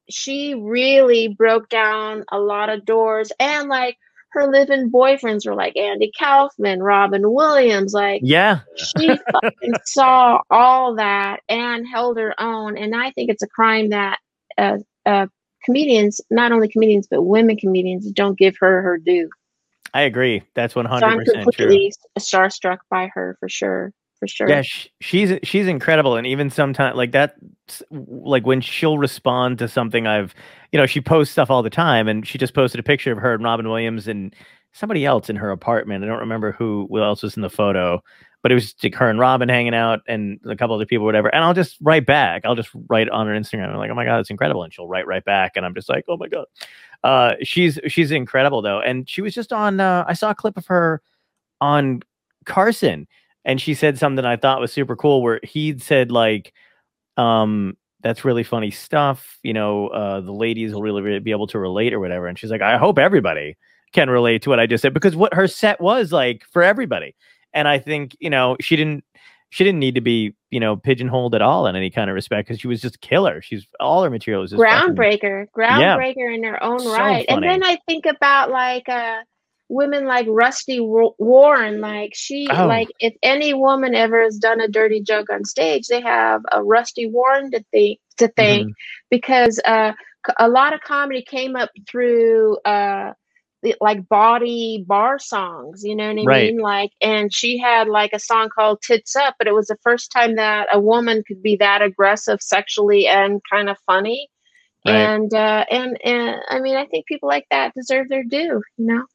[0.09, 3.97] She really broke down a lot of doors and like
[4.31, 8.59] her living boyfriends were like Andy Kaufman, Robin Williams, like Yeah.
[8.75, 12.77] she fucking saw all that and held her own.
[12.77, 14.19] And I think it's a crime that
[14.57, 15.27] uh, uh,
[15.65, 19.29] comedians, not only comedians but women comedians, don't give her her due.
[19.93, 20.43] I agree.
[20.53, 21.65] That's one So I'm hundred percent true.
[21.65, 24.49] completely starstruck by her for sure, for sure.
[24.49, 27.35] Yeah, sh- she's she's incredible, and even sometimes like that,
[27.89, 30.35] like when she'll respond to something I've,
[30.71, 33.17] you know, she posts stuff all the time, and she just posted a picture of
[33.17, 34.35] her and Robin Williams and
[34.73, 36.03] somebody else in her apartment.
[36.03, 38.03] I don't remember who, who else was in the photo,
[38.43, 41.29] but it was like her and Robin hanging out, and a couple other people, whatever.
[41.29, 42.43] And I'll just write back.
[42.45, 43.69] I'll just write on her Instagram.
[43.69, 45.89] I'm like, oh my god, it's incredible, and she'll write right back, and I'm just
[45.89, 46.45] like, oh my god.
[47.05, 49.79] Uh, she's she's incredible though, and she was just on.
[49.79, 51.01] Uh, I saw a clip of her
[51.61, 52.01] on
[52.45, 53.07] Carson
[53.49, 56.53] and she said something I thought was super cool where he'd said like
[57.17, 61.47] um that's really funny stuff you know uh the ladies will really, really be able
[61.47, 62.27] to relate or whatever.
[62.27, 63.57] And she's like I hope everybody
[63.91, 67.15] can relate to what I just said because what her set was like for everybody.
[67.51, 69.03] And I think you know she didn't
[69.49, 72.47] she didn't need to be you know pigeonholed at all in any kind of respect
[72.47, 73.41] because she was just killer.
[73.41, 77.25] She's all her material is just fucking- groundbreaker groundbreaker in her own So right.
[77.27, 79.21] And then i think about like uh
[79.69, 82.65] women like rusty warren like she Oh.
[82.65, 86.63] like if any woman ever has done a dirty joke on stage they have a
[86.63, 88.75] rusty warren to think to thank Mhm.
[89.09, 89.93] because uh
[90.39, 93.11] a lot of comedy came up through uh
[93.63, 96.27] the, like bawdy bar songs you know what i Right.
[96.27, 99.77] mean like and she had like a song called tits up but it was the
[99.83, 104.29] first time that a woman could be that aggressive sexually and kind of funny
[104.85, 105.13] Right.
[105.13, 108.85] and uh and and i mean i think people like that deserve their due you
[108.85, 109.05] know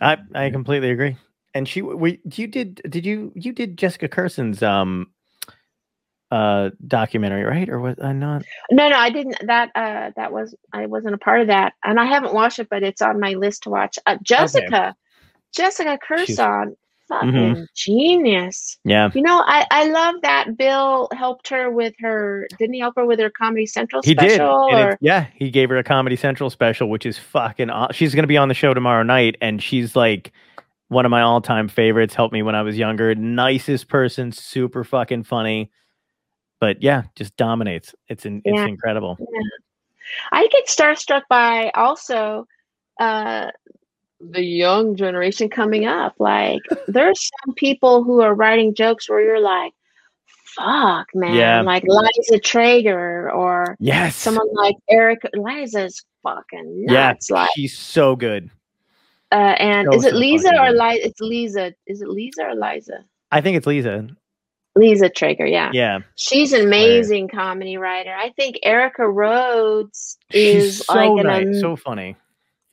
[0.00, 1.16] I I completely agree.
[1.54, 5.10] And she we you did did you you did Jessica Kirson's um
[6.30, 7.68] uh documentary right?
[7.68, 8.42] Or was I not?
[8.70, 11.74] No no i didn't that uh that was i wasn't a part of that.
[11.84, 13.98] And i haven't watched it but it's on my list to watch.
[14.06, 14.94] Uh, jessica
[15.54, 16.76] jessica She's- Kirson,
[17.12, 17.66] fucking Mhm.
[17.74, 18.78] genius.
[18.84, 19.10] Yeah.
[19.14, 23.04] You know i i love that bill helped her with her didn't he help her
[23.06, 24.30] with her comedy central he did.
[24.32, 24.80] special and or?
[24.88, 28.26] it's- yeah he gave her a Comedy Central special which is fucking aw- she's gonna
[28.26, 30.32] be on the show tomorrow night and she's like
[30.88, 34.84] one of my all time favorites helped me when I was younger nicest person super
[34.84, 35.70] fucking funny.
[36.60, 37.94] But yeah just dominates.
[38.08, 38.66] It's in, it's Yeah.
[38.66, 39.16] incredible.
[40.32, 42.46] I get starstruck by also
[43.00, 43.50] uh,
[44.30, 46.14] the young generation coming up.
[46.18, 49.72] Like, there's some people who are writing jokes where you're like,
[50.56, 51.34] fuck, man.
[51.34, 51.62] Yeah.
[51.62, 55.20] Like Liza Treyger or yes someone like Eric.
[55.34, 57.30] Liza's fucking yeah nuts.
[57.30, 58.50] Like, she's so good
[59.32, 60.72] uh, and so, is it so Lisa fucking or.
[60.72, 61.06] Liza?
[61.06, 61.74] It's Lisa.
[61.86, 63.04] Is it Lisa or Liza?
[63.30, 64.08] I think it's Lisa
[64.74, 65.70] Lisa Treyger, yeah.
[65.72, 68.14] yeah She's an amazing comedy writer.
[68.14, 72.16] I think Erica Rhodes she's is so like an nice so funny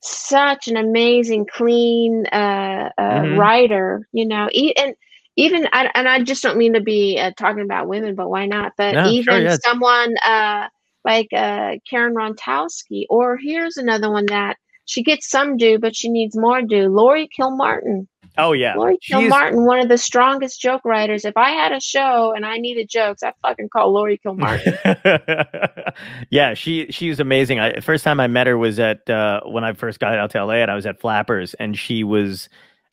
[0.02, 3.28] such an amazing, clean uh, uh, Mhm.
[3.28, 4.95] writer, you know, e- and
[5.36, 8.45] even I, and I just don't mean to be uh, talking about women, but why
[8.45, 8.74] not?
[8.78, 9.58] But No, sure, even yeah.
[9.66, 10.68] someone uh,
[11.06, 16.10] like uh, Karen Rontowski, or here's another one that she gets some due, but she
[16.10, 16.88] needs more due.
[16.89, 18.08] Lori Kilmartin.
[18.40, 21.26] Oh yeah Lori She's- Kilmartin, one of the strongest joke writers.
[21.26, 25.94] If I had a show and I needed jokes, I'd fucking call Lori Kilmartin.
[26.30, 27.60] yeah, she she's amazing.
[27.60, 30.44] I first time I met her was at uh, when I first got out to
[30.46, 32.50] LA and I was at Flappers and she was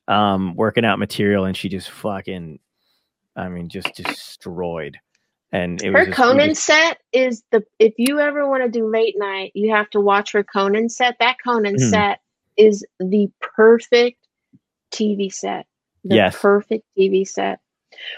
[0.09, 2.59] um, working out material and she just fucking
[3.35, 4.99] I mean just destroyed.
[5.53, 8.89] And it her just- Conan just- set is the if you ever want to do
[8.91, 11.17] late night, you have to watch her Conan set.
[11.21, 11.91] That Conan Mhm.
[11.91, 12.21] set
[12.57, 14.26] is the perfect
[14.97, 15.67] TV set.
[16.05, 16.41] The Yes.
[16.41, 17.59] perfect TV set.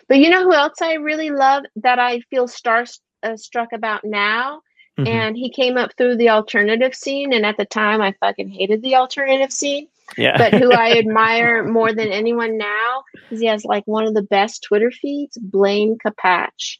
[0.08, 2.84] But you know who else I really love that I feel star
[3.22, 4.62] uh, struck about now?
[4.98, 5.06] Mhm.
[5.08, 8.82] And he came up through the alternative scene, and at the time, I fucking hated
[8.82, 9.88] the alternative scene.
[10.16, 10.36] yeah.
[10.38, 14.22] But who I admire more than anyone now is he has like one of the
[14.22, 16.78] best Twitter feeds, Blaine Capatch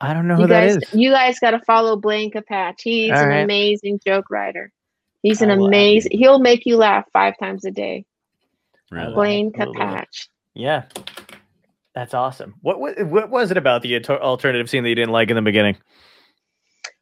[0.00, 0.82] I don't know who you that guys, is.
[0.94, 2.76] you guys got to follow Blaine Capatch.
[2.82, 3.40] He's All an right.
[3.40, 4.70] amazing joke writer.
[5.22, 6.12] He's an I will add amazing.
[6.16, 8.04] He'll make you laugh five times a day.
[8.90, 9.14] Really?
[9.14, 9.78] Blaine Will do.
[9.78, 10.28] Capatch.
[10.54, 10.84] Yeah.
[11.94, 12.54] That's awesome.
[12.62, 15.42] What, what what was it about the alternative scene that you didn't like in the
[15.42, 15.76] beginning?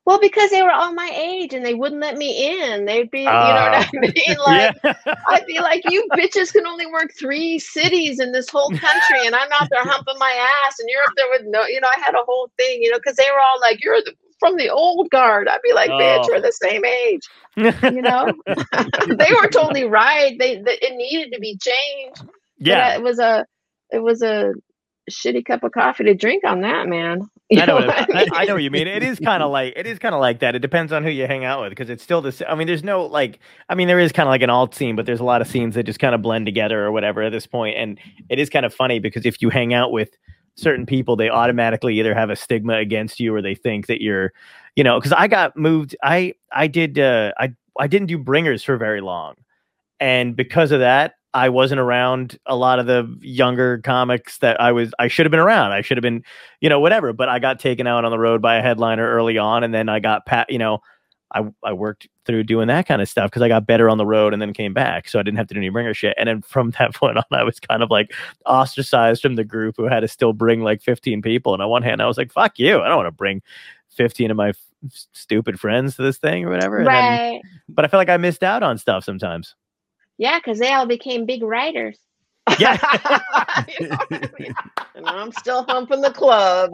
[0.06, 2.84] Well, because they were all my age and they wouldn't let me in.
[2.84, 3.98] They'd be, you know what I Oh.
[3.98, 4.12] mean?
[4.46, 4.94] Like, yeah.
[5.28, 9.34] I'd be like, you bitches can only work three cities in this whole country, and
[9.34, 10.30] I'm out there humping my
[10.64, 12.90] ass, and you're up there with no, you know, I had a whole thing, you
[12.92, 15.48] know, because they were all like, you're the, from the old guard.
[15.48, 16.28] I'd be like, bitch, Oh.
[16.30, 17.22] we're the same age,
[17.56, 18.32] you know.
[18.46, 20.36] they were totally right.
[20.38, 22.22] They, they it needed to be changed.
[22.58, 22.88] yeah.
[22.88, 23.46] uh, it was a,
[23.90, 24.52] it was a
[25.10, 27.20] shitty cup of coffee to drink on that, man.
[27.48, 28.28] You I know, what what- I, mean?
[28.32, 28.88] I know what you mean.
[28.88, 30.56] It is kind of like it is kind of like that.
[30.56, 32.44] It depends on who you hang out with because it's still the.
[32.50, 33.38] I mean, there's no like.
[33.68, 35.46] I mean, there is kind of like an alt scene, but there's a lot of
[35.46, 37.76] scenes that just kind of blend together or whatever at this point.
[37.76, 40.10] And it is kind of funny because if you hang out with
[40.56, 44.32] certain people, they automatically either have a stigma against you or they think that you're,
[44.74, 44.98] you know.
[44.98, 45.96] Because I got moved.
[46.02, 46.98] I I did.
[46.98, 49.34] uh I I didn't do bringers for very long,
[50.00, 51.14] and because of that.
[51.34, 55.30] I wasn't around a lot of the younger comics that I was I should have
[55.30, 55.72] been around.
[55.72, 56.24] I should have been
[56.62, 57.12] you know, whatever.
[57.12, 59.90] But I got taken out on the road by a headliner early on, and then
[59.90, 60.48] I got pat.
[60.48, 60.80] You know,
[61.36, 64.06] I I worked through doing that kind of stuff because I got better on the
[64.06, 66.14] road and then came back, so I didn't have to do any bringer shit.
[66.18, 68.12] And then from that point on, I was kind of like
[68.46, 71.52] ostracized from the group who had to still bring like 15 people.
[71.54, 72.80] And on one hand, I was like, "Fuck you!
[72.80, 73.42] I don't want to bring
[73.90, 74.56] 15 of my f-
[75.12, 77.40] stupid friends to this thing or whatever." And then- right?
[77.68, 79.54] but I feel like I missed out on stuff sometimes.
[80.18, 81.98] Yeah, because they all became big writers.
[82.58, 82.78] Yeah.
[83.80, 84.54] You know what I mean?
[84.96, 86.72] and I'm still humping the clubs.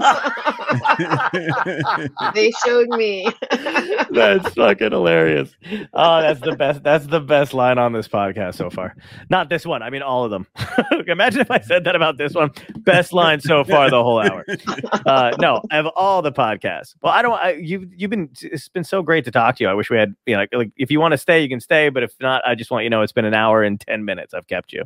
[2.35, 3.27] they showed me.
[4.11, 5.55] That's fucking hilarious.
[5.93, 6.83] Oh, that's the best.
[6.83, 8.95] That's the best line on this podcast so far.
[9.31, 9.83] Not this one.
[9.83, 10.47] I mean, all of them.
[11.07, 12.51] Imagine if I said that about this one.
[12.79, 14.45] Best line so far the whole hour.
[15.07, 16.95] Uh, no, of all the podcasts.
[17.03, 17.33] Well, I don't.
[17.33, 18.31] I, you you've been.
[18.41, 19.71] It's been so great to talk to you.
[19.71, 20.15] I wish we had.
[20.27, 21.89] You know, like, like if you want to stay, you can stay.
[21.89, 24.05] But if not, I just want you to know it's been an hour and ten
[24.05, 24.35] minutes.
[24.35, 24.85] I've kept you.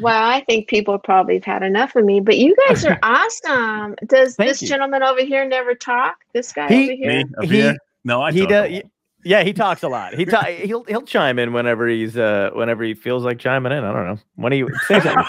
[0.00, 3.94] well, I think people probably have had enough of me, but you guys are awesome.
[4.06, 4.68] Does Thank this you.
[4.68, 6.16] gentleman over here never talk?
[6.32, 7.24] This guy He- over here?
[7.38, 7.76] Me He- here?
[8.04, 8.82] No, I he talk a does.
[9.26, 9.38] Lot.
[9.38, 10.14] Yeah, he talks a lot.
[10.14, 13.84] He ta- he'll he'll chime in whenever he's uh whenever he feels like chiming in.
[13.84, 15.24] I don't know when he say something.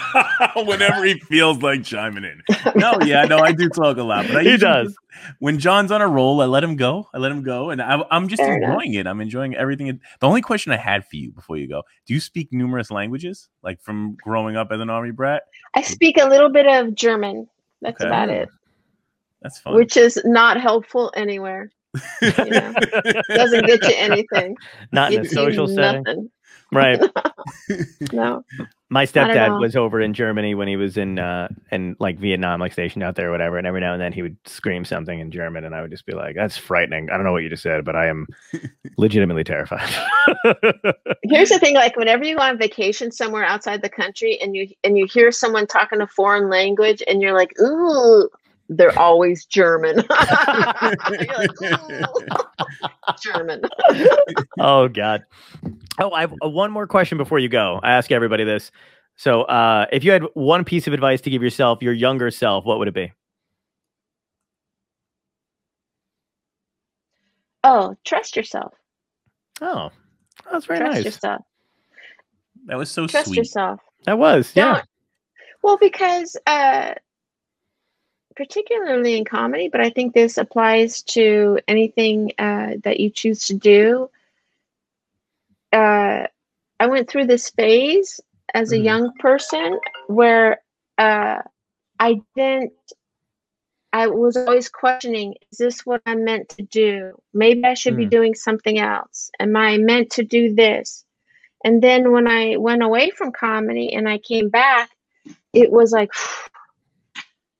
[0.66, 2.42] Whenever he feels like chiming in.
[2.76, 4.86] No, yeah, no, I do talk a lot, but I He usually does.
[4.88, 4.98] just-
[5.40, 7.08] when John's on a roll, I let him go.
[7.12, 8.70] I let him go, and I, I'm just Fair enough.
[8.70, 9.06] enjoying it.
[9.08, 10.00] I'm enjoying everything.
[10.20, 13.48] The only question I had for you before you go: Do you speak numerous languages,
[13.62, 15.42] like from growing up as an army brat?
[15.74, 17.48] I speak a little bit of German.
[17.82, 18.06] That's Okay.
[18.08, 18.48] about it,
[19.42, 19.74] That's fun.
[19.74, 21.70] which is not helpful anywhere.
[22.22, 22.74] Know,
[23.28, 24.56] Doesn't get you anything.
[24.92, 26.30] Not in a social setting, nothing.
[26.72, 27.00] right?
[28.12, 28.44] No.
[28.90, 32.72] My stepdad was over in Germany when he was in uh in like Vietnam, like
[32.72, 33.58] stationed out there or whatever.
[33.58, 36.06] And every now and then he would scream something in German, and I would just
[36.06, 38.26] be like, "That's frightening." I don't know what you just said, but I am
[38.96, 39.90] legitimately terrified.
[41.22, 44.68] Here's the thing: like whenever you go on vacation somewhere outside the country, and you
[44.82, 48.30] and you hear someone talking a foreign language, and you're like, "Ooh,"
[48.68, 49.96] they're always German.
[49.96, 50.06] You're
[51.38, 51.50] like,
[53.22, 53.62] German.
[54.58, 55.22] oh God.
[56.00, 57.80] Oh, I have uh, one more question before you go.
[57.82, 58.70] I ask everybody this.
[59.16, 62.64] So, uh, if you had one piece of advice to give yourself, your younger self,
[62.64, 63.12] what would it be?
[67.64, 68.72] Oh, trust yourself.
[69.60, 69.90] Oh,
[70.50, 71.04] that's very trust nice.
[71.04, 71.42] yourself.
[72.66, 73.38] that was so Trust sweet.
[73.38, 73.80] yourself.
[74.04, 74.74] That was, yeah.
[74.74, 74.84] Don't.
[75.62, 76.94] Well, because uh,
[78.38, 83.54] particularly in comedy, but I think this applies to anything uh, that you choose to
[83.54, 84.10] do.
[85.72, 86.26] Uh,
[86.80, 88.20] I went through this phase
[88.54, 88.84] as a Mhm.
[88.84, 90.62] young person where
[90.98, 91.42] uh,
[92.00, 92.72] I didn't.
[93.92, 97.20] I was always questioning: Is this what I'm meant to do?
[97.34, 98.10] Maybe I should be Mm.
[98.10, 99.30] doing something else.
[99.40, 101.04] Am I meant to do this?
[101.64, 104.90] And then when I went away from comedy and I came back,
[105.52, 106.12] it was like,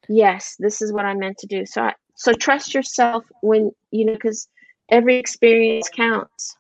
[0.09, 1.65] yes, this is what I'm meant to do.
[1.67, 4.49] So, I, so trust yourself when you know, because
[4.91, 6.55] every experience counts.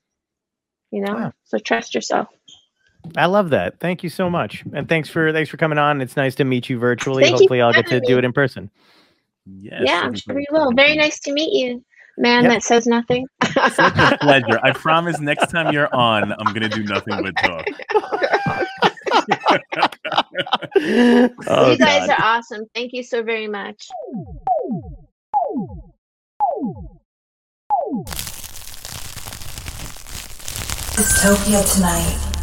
[0.90, 1.32] You know, Wow.
[1.44, 2.28] so trust yourself.
[3.16, 3.78] I love that.
[3.78, 6.00] Thank you so much, and thanks for thanks for coming on.
[6.00, 7.22] It's nice to meet you virtually.
[7.22, 8.70] Thank you Hopefully, for I'll get to having do it in person.
[9.46, 10.72] Yes, yeah, I'm sure forward you will.
[10.72, 11.84] Very nice to meet you,
[12.18, 12.44] man.
[12.44, 12.52] Yep.
[12.52, 13.26] That says nothing.
[13.72, 14.58] Such a pleasure.
[14.62, 17.66] I promise next time you're on, I'm gonna do nothing but talk.
[21.48, 22.10] oh, you guys God.
[22.10, 22.64] are awesome.
[22.74, 23.88] Thank you so very much.
[30.96, 32.37] Dystopia tonight.